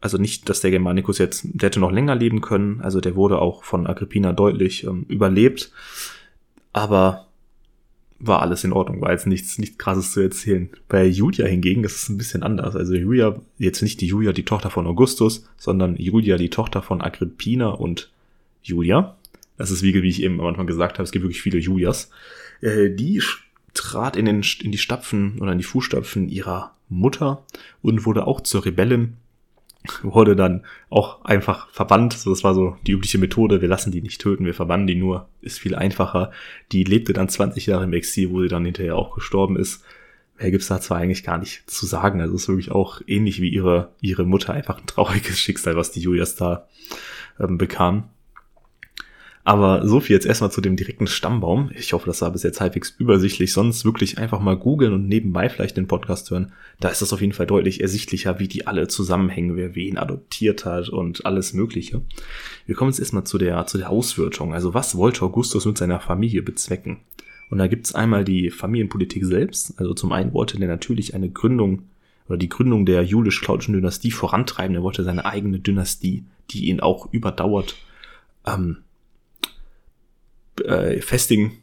also 0.00 0.18
nicht, 0.18 0.48
dass 0.48 0.60
der 0.60 0.72
Germanicus 0.72 1.18
jetzt, 1.18 1.46
der 1.52 1.68
hätte 1.68 1.80
noch 1.80 1.92
länger 1.92 2.16
leben 2.16 2.40
können, 2.40 2.80
also 2.80 3.00
der 3.00 3.14
wurde 3.14 3.38
auch 3.38 3.62
von 3.62 3.86
Agrippina 3.86 4.32
deutlich 4.32 4.84
ähm, 4.84 5.04
überlebt, 5.08 5.70
aber 6.72 7.27
war 8.20 8.42
alles 8.42 8.64
in 8.64 8.72
Ordnung, 8.72 9.00
war 9.00 9.12
jetzt 9.12 9.26
nichts, 9.26 9.58
nichts 9.58 9.78
krasses 9.78 10.12
zu 10.12 10.20
erzählen. 10.20 10.68
Bei 10.88 11.06
Julia 11.06 11.46
hingegen 11.46 11.84
ist 11.84 11.96
es 11.96 12.08
ein 12.08 12.18
bisschen 12.18 12.42
anders. 12.42 12.74
Also 12.74 12.94
Julia, 12.94 13.40
jetzt 13.58 13.82
nicht 13.82 14.00
die 14.00 14.06
Julia, 14.06 14.32
die 14.32 14.44
Tochter 14.44 14.70
von 14.70 14.86
Augustus, 14.86 15.48
sondern 15.56 15.96
Julia, 15.96 16.36
die 16.36 16.50
Tochter 16.50 16.82
von 16.82 17.00
Agrippina 17.00 17.68
und 17.68 18.10
Julia. 18.62 19.16
Das 19.56 19.70
ist 19.70 19.82
wie, 19.82 19.94
wie 20.02 20.08
ich 20.08 20.22
eben 20.22 20.40
am 20.40 20.46
Anfang 20.46 20.66
gesagt 20.66 20.94
habe, 20.94 21.04
es 21.04 21.12
gibt 21.12 21.24
wirklich 21.24 21.42
viele 21.42 21.58
Julias. 21.58 22.10
Äh, 22.60 22.90
die 22.90 23.22
trat 23.74 24.16
in, 24.16 24.24
den, 24.24 24.44
in 24.62 24.72
die 24.72 24.78
Stapfen 24.78 25.38
oder 25.40 25.52
in 25.52 25.58
die 25.58 25.64
Fußstapfen 25.64 26.28
ihrer 26.28 26.74
Mutter 26.88 27.44
und 27.82 28.04
wurde 28.04 28.26
auch 28.26 28.40
zur 28.40 28.64
Rebellin. 28.64 29.16
Wurde 30.02 30.36
dann 30.36 30.64
auch 30.90 31.24
einfach 31.24 31.68
verbannt. 31.70 32.12
So, 32.14 32.30
das 32.30 32.44
war 32.44 32.54
so 32.54 32.76
die 32.86 32.92
übliche 32.92 33.18
Methode. 33.18 33.60
Wir 33.60 33.68
lassen 33.68 33.92
die 33.92 34.02
nicht 34.02 34.20
töten, 34.20 34.44
wir 34.44 34.54
verbannen 34.54 34.86
die 34.86 34.94
nur. 34.94 35.28
Ist 35.40 35.58
viel 35.58 35.74
einfacher. 35.74 36.30
Die 36.72 36.84
lebte 36.84 37.12
dann 37.12 37.28
20 37.28 37.66
Jahre 37.66 37.84
im 37.84 37.92
Exil, 37.92 38.30
wo 38.30 38.42
sie 38.42 38.48
dann 38.48 38.64
hinterher 38.64 38.96
auch 38.96 39.14
gestorben 39.14 39.56
ist. 39.56 39.84
Mehr 40.38 40.50
gibt's 40.50 40.68
da 40.68 40.80
zwar 40.80 40.98
eigentlich 40.98 41.24
gar 41.24 41.38
nicht 41.38 41.68
zu 41.68 41.86
sagen. 41.86 42.20
Also 42.20 42.34
es 42.34 42.42
ist 42.42 42.48
wirklich 42.48 42.70
auch 42.70 43.00
ähnlich 43.06 43.40
wie 43.40 43.48
ihre, 43.48 43.92
ihre 44.00 44.24
Mutter. 44.24 44.52
Einfach 44.52 44.78
ein 44.78 44.86
trauriges 44.86 45.38
Schicksal, 45.38 45.76
was 45.76 45.90
die 45.90 46.00
Julias 46.00 46.36
da 46.36 46.68
ähm, 47.40 47.58
bekam. 47.58 48.10
Aber 49.48 49.88
so 49.88 49.98
viel 49.98 50.12
jetzt 50.12 50.26
erstmal 50.26 50.52
zu 50.52 50.60
dem 50.60 50.76
direkten 50.76 51.06
Stammbaum. 51.06 51.70
Ich 51.74 51.94
hoffe, 51.94 52.04
das 52.04 52.20
war 52.20 52.30
bis 52.30 52.42
jetzt 52.42 52.60
halbwegs 52.60 52.94
übersichtlich. 52.98 53.54
Sonst 53.54 53.86
wirklich 53.86 54.18
einfach 54.18 54.40
mal 54.40 54.58
googeln 54.58 54.92
und 54.92 55.08
nebenbei 55.08 55.48
vielleicht 55.48 55.78
den 55.78 55.86
Podcast 55.86 56.30
hören. 56.30 56.52
Da 56.80 56.90
ist 56.90 57.00
das 57.00 57.14
auf 57.14 57.22
jeden 57.22 57.32
Fall 57.32 57.46
deutlich 57.46 57.80
ersichtlicher, 57.80 58.38
wie 58.40 58.46
die 58.46 58.66
alle 58.66 58.88
zusammenhängen, 58.88 59.56
wer 59.56 59.74
wen 59.74 59.96
adoptiert 59.96 60.66
hat 60.66 60.90
und 60.90 61.24
alles 61.24 61.54
Mögliche. 61.54 62.02
Wir 62.66 62.74
kommen 62.74 62.90
jetzt 62.90 62.98
erstmal 62.98 63.24
zu 63.24 63.38
der, 63.38 63.64
zu 63.64 63.78
der 63.78 63.88
Auswirtung. 63.88 64.52
Also 64.52 64.74
was 64.74 64.98
wollte 64.98 65.22
Augustus 65.22 65.64
mit 65.64 65.78
seiner 65.78 66.00
Familie 66.00 66.42
bezwecken? 66.42 66.98
Und 67.48 67.56
da 67.56 67.68
gibt's 67.68 67.94
einmal 67.94 68.26
die 68.26 68.50
Familienpolitik 68.50 69.24
selbst. 69.24 69.80
Also 69.80 69.94
zum 69.94 70.12
einen 70.12 70.34
wollte 70.34 70.58
der 70.58 70.68
natürlich 70.68 71.14
eine 71.14 71.30
Gründung 71.30 71.84
oder 72.28 72.36
die 72.36 72.50
Gründung 72.50 72.84
der 72.84 73.02
julisch-claudischen 73.02 73.72
Dynastie 73.72 74.10
vorantreiben. 74.10 74.76
Er 74.76 74.82
wollte 74.82 75.04
seine 75.04 75.24
eigene 75.24 75.58
Dynastie, 75.58 76.24
die 76.50 76.66
ihn 76.66 76.80
auch 76.80 77.10
überdauert, 77.14 77.76
ähm, 78.46 78.80
äh, 80.64 81.00
festigen, 81.00 81.58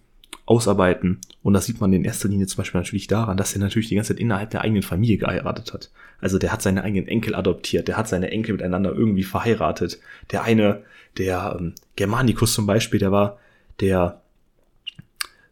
ausarbeiten. 0.45 1.19
Und 1.43 1.53
das 1.53 1.65
sieht 1.65 1.81
man 1.81 1.91
in 1.93 2.05
erster 2.05 2.29
Linie 2.29 2.47
zum 2.47 2.57
Beispiel 2.57 2.79
natürlich 2.79 3.07
daran, 3.07 3.37
dass 3.37 3.53
er 3.53 3.59
natürlich 3.59 3.89
die 3.89 3.95
ganze 3.95 4.13
Zeit 4.13 4.19
innerhalb 4.19 4.51
der 4.51 4.61
eigenen 4.61 4.83
Familie 4.83 5.17
geheiratet 5.17 5.73
hat. 5.73 5.91
Also 6.21 6.37
der 6.37 6.51
hat 6.51 6.61
seine 6.61 6.83
eigenen 6.83 7.07
Enkel 7.07 7.35
adoptiert, 7.35 7.87
der 7.87 7.97
hat 7.97 8.07
seine 8.07 8.29
Enkel 8.31 8.53
miteinander 8.53 8.93
irgendwie 8.93 9.23
verheiratet. 9.23 9.99
Der 10.31 10.43
eine, 10.43 10.83
der 11.17 11.57
ähm, 11.59 11.73
Germanicus 11.95 12.53
zum 12.53 12.67
Beispiel, 12.67 12.99
der 12.99 13.11
war 13.11 13.39
der 13.79 14.21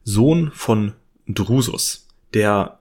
Sohn 0.04 0.52
von 0.54 0.94
Drusus, 1.28 2.08
der 2.34 2.80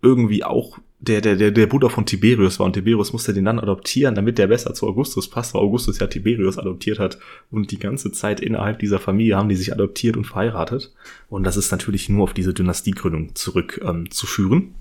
irgendwie 0.00 0.44
auch 0.44 0.78
der, 1.02 1.20
der, 1.20 1.34
der, 1.34 1.50
der 1.50 1.66
Bruder 1.66 1.90
von 1.90 2.06
Tiberius 2.06 2.60
war 2.60 2.66
und 2.66 2.74
Tiberius 2.74 3.12
musste 3.12 3.34
den 3.34 3.44
dann 3.44 3.58
adoptieren, 3.58 4.14
damit 4.14 4.38
der 4.38 4.46
besser 4.46 4.72
zu 4.72 4.86
Augustus 4.86 5.28
passt, 5.28 5.52
weil 5.52 5.60
Augustus 5.60 5.98
ja 5.98 6.06
Tiberius 6.06 6.58
adoptiert 6.58 7.00
hat 7.00 7.18
und 7.50 7.72
die 7.72 7.78
ganze 7.80 8.12
Zeit 8.12 8.40
innerhalb 8.40 8.78
dieser 8.78 9.00
Familie 9.00 9.36
haben 9.36 9.48
die 9.48 9.56
sich 9.56 9.72
adoptiert 9.72 10.16
und 10.16 10.26
verheiratet 10.26 10.94
und 11.28 11.42
das 11.42 11.56
ist 11.56 11.72
natürlich 11.72 12.08
nur 12.08 12.22
auf 12.22 12.34
diese 12.34 12.54
Dynastiegründung 12.54 13.34
zurück 13.34 13.80
ähm, 13.84 14.12
zu 14.12 14.26
führen. 14.26 14.74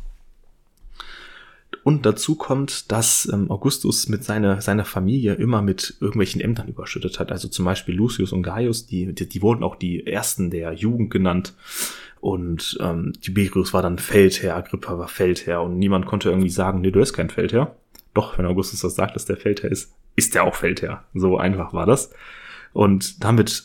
und 1.84 2.06
dazu 2.06 2.36
kommt, 2.36 2.92
dass 2.92 3.28
ähm, 3.34 3.50
Augustus 3.50 4.08
mit 4.08 4.24
seiner, 4.24 4.62
seiner 4.62 4.86
Familie 4.86 5.34
immer 5.34 5.64
mit 5.64 5.98
irgendwelchen 6.02 6.40
Ämtern 6.40 6.68
überschüttet 6.68 7.20
hat. 7.20 7.32
Also 7.32 7.48
zum 7.48 7.66
Beispiel 7.66 7.96
Lucius 7.96 8.32
und 8.32 8.44
Gaius, 8.44 8.86
die, 8.86 9.14
die, 9.14 9.28
die 9.28 9.42
wurden 9.42 9.64
auch 9.64 9.76
die 9.76 10.06
ersten 10.06 10.52
der 10.52 10.74
Jugend 10.74 11.10
genannt. 11.10 11.56
Und 12.22 12.78
ähm, 12.80 13.14
Tiberius 13.20 13.74
war 13.74 13.82
dann 13.82 13.98
Feldherr, 13.98 14.56
Agrippa 14.56 14.98
war 14.98 15.08
Feldherr 15.08 15.64
und 15.64 15.80
niemand 15.80 16.06
konnte 16.06 16.30
irgendwie 16.30 16.50
sagen, 16.50 16.82
nee, 16.82 16.92
du 16.92 17.00
bist 17.00 17.16
kein 17.16 17.32
Feldherr. 17.32 17.76
Doch, 18.14 18.38
wenn 18.38 18.46
Augustus 18.46 18.82
das 18.82 18.96
sagt, 18.96 19.16
dass 19.16 19.26
der 19.26 19.38
Feldherr 19.38 19.72
ist, 19.72 19.94
ist 20.16 20.36
er 20.36 20.44
auch 20.44 20.54
Feldherr. 20.54 21.04
So 21.16 21.38
einfach 21.38 21.74
war 21.74 21.88
das. 21.88 22.14
Und 22.74 23.24
damit 23.24 23.64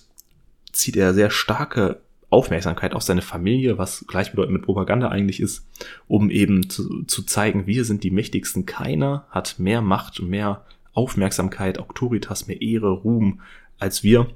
zieht 0.73 0.97
er 0.97 1.12
sehr 1.12 1.31
starke 1.31 2.01
Aufmerksamkeit 2.31 2.95
auf 2.95 3.03
seine 3.03 3.23
Familie, 3.23 3.77
was 3.77 4.07
gleichbedeutend 4.09 4.55
mit 4.55 4.62
Propaganda 4.62 5.09
eigentlich 5.09 5.40
ist, 5.40 5.66
um 6.09 6.31
eben 6.31 6.71
zu, 6.71 7.05
zu 7.05 7.23
zeigen, 7.25 7.66
wir 7.66 7.85
sind 7.85 8.05
die 8.05 8.11
mächtigsten. 8.11 8.64
Keiner 8.64 9.27
hat 9.31 9.59
mehr 9.59 9.83
Macht, 9.83 10.23
mehr 10.23 10.64
Aufmerksamkeit, 10.95 11.79
Autoritas, 11.79 12.47
mehr 12.47 12.62
Ehre, 12.62 12.90
Ruhm 12.90 13.42
als 13.79 14.03
wir. 14.03 14.29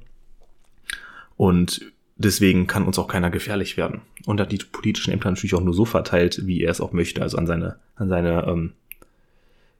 Und 1.37 1.91
deswegen 2.21 2.67
kann 2.67 2.85
uns 2.85 2.99
auch 2.99 3.09
keiner 3.09 3.31
gefährlich 3.31 3.77
werden. 3.77 4.03
Und 4.27 4.41
hat 4.41 4.53
die 4.53 4.59
politischen 4.59 5.13
Ämter 5.13 5.31
natürlich 5.31 5.55
auch 5.55 5.63
nur 5.63 5.75
so 5.75 5.85
verteilt, 5.85 6.47
wie 6.47 6.63
er 6.63 6.71
es 6.71 6.81
auch 6.81 6.93
möchte, 6.93 7.23
also 7.23 7.39
an 7.39 7.47
seine, 7.47 7.77
an 7.97 8.09
seine, 8.09 8.47
ähm, 8.47 8.73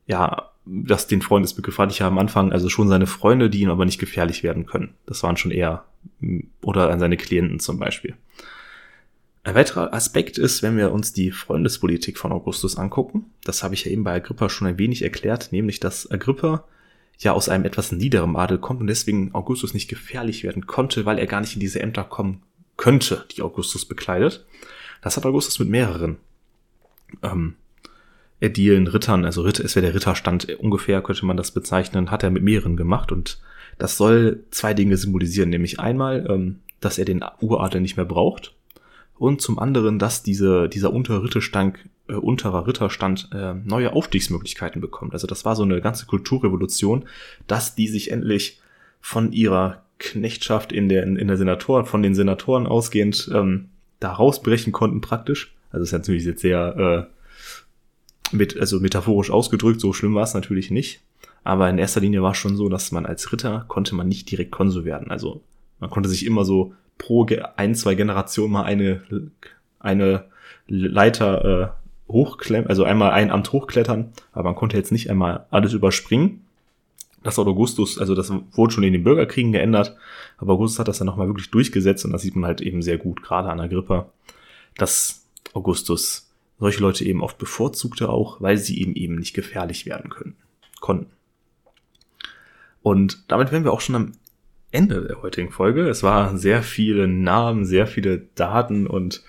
ja, 0.07 0.51
das 0.65 1.07
den 1.07 1.23
Freundesbegriff 1.23 1.79
hatte 1.79 1.93
ich 1.93 2.01
ja 2.01 2.07
am 2.07 2.19
Anfang, 2.19 2.53
also 2.53 2.69
schon 2.69 2.89
seine 2.89 3.07
Freunde, 3.07 3.51
die 3.51 3.61
ihm 3.61 3.71
aber 3.71 3.85
nicht 3.85 3.99
gefährlich 3.99 4.43
werden 4.43 4.67
können. 4.67 4.95
Das 5.07 5.23
waren 5.23 5.37
schon 5.37 5.51
eher, 5.51 5.85
oder 6.63 6.91
an 6.91 6.99
seine 6.99 7.17
Klienten 7.17 7.61
zum 7.61 7.79
Beispiel. 7.79 8.15
Ein 9.43 9.55
weiterer 9.55 9.95
Aspekt 9.95 10.37
ist, 10.37 10.63
wenn 10.63 10.77
wir 10.77 10.93
uns 10.93 11.13
die 11.13 11.31
Freundespolitik 11.31 12.19
von 12.19 12.31
Augustus 12.31 12.77
angucken, 12.77 13.27
das 13.45 13.63
habe 13.63 13.75
ich 13.75 13.85
ja 13.85 13.91
eben 13.91 14.05
bei 14.05 14.15
Agrippa 14.15 14.51
schon 14.51 14.67
ein 14.67 14.79
wenig 14.79 15.03
erklärt, 15.03 15.51
nämlich 15.51 15.81
dass 15.81 16.11
Agrippa 16.11 16.65
ja 17.21 17.33
aus 17.33 17.49
einem 17.49 17.65
etwas 17.65 17.93
niederen 17.93 18.37
Adel 18.37 18.59
kommt 18.59 18.81
und 18.81 18.87
deswegen 18.87 19.35
Augustus 19.35 19.75
nicht 19.75 19.89
gefährlich 19.89 20.43
werden 20.43 20.67
konnte, 20.67 21.05
weil 21.05 21.19
er 21.19 21.27
gar 21.27 21.41
nicht 21.41 21.55
in 21.55 21.61
diese 21.61 21.81
Ämter 21.81 22.05
kommen 22.05 22.43
könnte, 22.77 23.27
die 23.37 23.43
Augustus 23.43 23.85
bekleidet. 23.85 24.47
Das 25.03 25.17
hat 25.17 25.27
Augustus 25.27 25.59
mit 25.59 25.69
mehreren 25.69 26.17
ähm, 27.23 27.55
ädilen 28.41 28.87
Rittern, 28.87 29.25
also 29.25 29.43
Ritter, 29.43 29.65
es 29.65 29.77
wäre 29.77 29.87
der 29.87 29.95
Ritterstand 29.95 30.49
ungefähr, 30.59 31.03
könnte 31.03 31.27
man 31.27 31.37
das 31.37 31.51
bezeichnen, 31.51 32.11
hat 32.11 32.23
er 32.23 32.31
mit 32.31 32.43
mehreren 32.43 32.77
gemacht 32.77 33.13
und 33.13 33.41
das 33.79 33.97
soll 33.97 34.45
zwei 34.51 34.75
Dinge 34.75 34.97
symbolisieren, 34.97 35.51
nämlich 35.51 35.79
einmal, 35.79 36.27
ähm, 36.29 36.61
dass 36.81 36.99
er 36.99 37.05
den 37.05 37.23
Uradel 37.41 37.81
nicht 37.83 37.97
mehr 37.97 38.07
braucht 38.07 38.55
und 39.21 39.43
zum 39.43 39.59
anderen, 39.59 39.99
dass 39.99 40.23
diese, 40.23 40.67
dieser 40.71 40.95
untere 40.95 41.23
Ritterstand, 41.23 41.79
äh, 42.09 42.15
unterer 42.15 42.67
Ritterstand 42.67 43.29
äh, 43.35 43.53
neue 43.53 43.93
Aufstiegsmöglichkeiten 43.93 44.81
bekommt. 44.81 45.13
Also 45.13 45.27
das 45.27 45.45
war 45.45 45.55
so 45.55 45.63
eine 45.63 45.83
ganze 45.83 46.07
Kulturrevolution, 46.07 47.05
dass 47.47 47.75
die 47.75 47.87
sich 47.87 48.11
endlich 48.11 48.61
von 49.03 49.33
ihrer 49.33 49.83
Knechtschaft 49.99 50.73
in 50.73 50.89
der, 50.89 51.03
in 51.03 51.29
der 51.29 51.37
Senatoren, 51.37 51.85
von 51.85 52.03
den 52.03 52.15
Senatoren 52.15 52.67
ausgehend 52.67 53.31
ähm, 53.35 53.69
da 54.01 54.11
rausbrechen 54.11 54.73
konnten 54.73 55.03
praktisch. 55.03 55.55
Also 55.71 55.85
ist 55.85 55.93
natürlich 55.93 56.25
jetzt 56.25 56.41
sehr 56.41 57.11
äh, 58.33 58.35
mit, 58.35 58.59
also 58.59 58.81
metaphorisch 58.81 59.31
ausgedrückt, 59.31 59.83
so 59.83 59.93
schlimm 59.93 60.15
war 60.15 60.25
es 60.25 60.33
natürlich 60.33 60.71
nicht. 60.71 61.03
Aber 61.45 61.69
in 61.69 61.77
erster 61.77 62.01
Linie 62.01 62.23
war 62.23 62.33
es 62.33 62.39
schon 62.39 62.57
so, 62.57 62.71
dass 62.71 62.91
man 62.91 63.05
als 63.05 63.31
Ritter 63.31 63.67
konnte 63.69 63.95
man 63.95 64.09
nicht 64.09 64.31
direkt 64.31 64.51
Konsul 64.51 64.87
werden. 64.87 65.11
Also 65.11 65.43
man 65.79 65.91
konnte 65.91 66.09
sich 66.09 66.25
immer 66.25 66.47
so 66.47 66.73
pro 67.01 67.27
ein, 67.57 67.75
zwei 67.75 67.97
Generationen 67.97 68.53
mal 68.53 68.63
eine, 68.63 69.03
eine 69.81 70.27
Leiter 70.69 71.75
äh, 72.09 72.13
hochklemmen, 72.13 72.69
also 72.69 72.85
einmal 72.85 73.11
ein 73.11 73.31
Amt 73.31 73.51
hochklettern, 73.53 74.13
aber 74.33 74.45
man 74.45 74.55
konnte 74.55 74.77
jetzt 74.77 74.93
nicht 74.93 75.11
einmal 75.11 75.47
alles 75.51 75.73
überspringen. 75.73 76.45
Das 77.23 77.39
hat 77.39 77.47
Augustus, 77.47 77.99
also 77.99 78.15
das 78.15 78.31
wurde 78.53 78.73
schon 78.73 78.85
in 78.85 78.93
den 78.93 79.05
Bürgerkriegen 79.05 79.53
geändert, 79.53 79.97
aber 80.39 80.53
Augustus 80.53 80.79
hat 80.79 80.89
das 80.89 80.99
dann 80.99 81.07
nochmal 81.07 81.27
wirklich 81.27 81.51
durchgesetzt 81.51 82.05
und 82.05 82.13
das 82.13 82.23
sieht 82.23 82.37
man 82.37 82.47
halt 82.47 82.61
eben 82.61 82.83
sehr 82.83 82.99
gut, 82.99 83.23
gerade 83.23 83.49
an 83.49 83.61
Agrippa, 83.61 84.11
dass 84.77 85.27
Augustus 85.53 86.31
solche 86.59 86.81
Leute 86.81 87.05
eben 87.05 87.23
oft 87.23 87.39
bevorzugte 87.39 88.11
auch, 88.11 88.41
weil 88.41 88.59
sie 88.59 88.81
eben 88.81 88.95
eben 88.95 89.17
nicht 89.17 89.35
gefährlich 89.35 89.87
werden 89.87 90.11
können, 90.11 90.37
konnten. 90.81 91.11
Und 92.83 93.25
damit 93.29 93.53
wären 93.53 93.65
wir 93.65 93.73
auch 93.73 93.81
schon 93.81 93.97
am 93.97 94.13
Ende 94.73 95.07
der 95.07 95.23
heutigen 95.23 95.51
Folge. 95.51 95.89
Es 95.89 96.03
waren 96.03 96.39
sehr 96.39 96.63
viele 96.63 97.09
Namen, 97.09 97.65
sehr 97.65 97.87
viele 97.87 98.27
Daten 98.35 98.87
und 98.87 99.23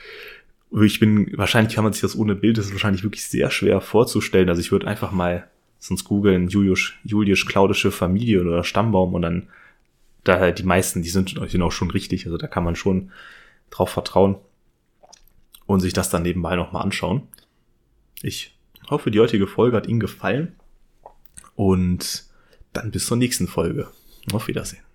ich 0.72 1.00
bin, 1.00 1.38
wahrscheinlich 1.38 1.76
kann 1.76 1.84
man 1.84 1.94
sich 1.94 2.02
das 2.02 2.16
ohne 2.16 2.36
Bild, 2.36 2.58
das 2.58 2.68
ist 2.68 2.72
wahrscheinlich 2.72 3.04
wirklich 3.04 3.26
sehr 3.26 3.52
schwer 3.52 3.82
vorzustellen. 3.82 4.48
Also 4.48 4.62
ich 4.62 4.72
würde 4.72 4.88
einfach 4.88 5.12
mal 5.12 5.48
sonst 5.80 6.06
googeln, 6.06 6.48
Julius, 6.48 6.94
Julius 7.04 7.46
Claudische 7.46 7.92
Familie 7.92 8.42
oder 8.42 8.64
Stammbaum 8.64 9.14
und 9.14 9.24
dann 9.24 9.50
da 10.24 10.52
die 10.52 10.64
meisten, 10.64 11.02
die 11.02 11.10
sind, 11.10 11.40
sind 11.50 11.62
auch 11.62 11.72
schon 11.72 11.92
richtig, 11.92 12.26
also 12.26 12.38
da 12.38 12.48
kann 12.48 12.64
man 12.64 12.76
schon 12.76 13.12
drauf 13.72 13.90
vertrauen 13.90 14.38
und 15.66 15.80
sich 15.80 15.94
das 15.94 16.10
dann 16.10 16.22
nebenbei 16.22 16.56
nochmal 16.56 16.84
anschauen. 16.84 17.24
Ich 18.22 18.56
hoffe, 18.90 19.10
die 19.10 19.20
heutige 19.20 19.48
Folge 19.48 19.78
hat 19.78 19.88
Ihnen 19.88 20.00
gefallen 20.00 20.56
und 21.56 22.26
dann 22.74 22.92
bis 22.92 23.08
zur 23.08 23.18
nächsten 23.18 23.48
Folge. 23.48 23.90
Auf 24.32 24.48
Wiedersehen. 24.48 24.91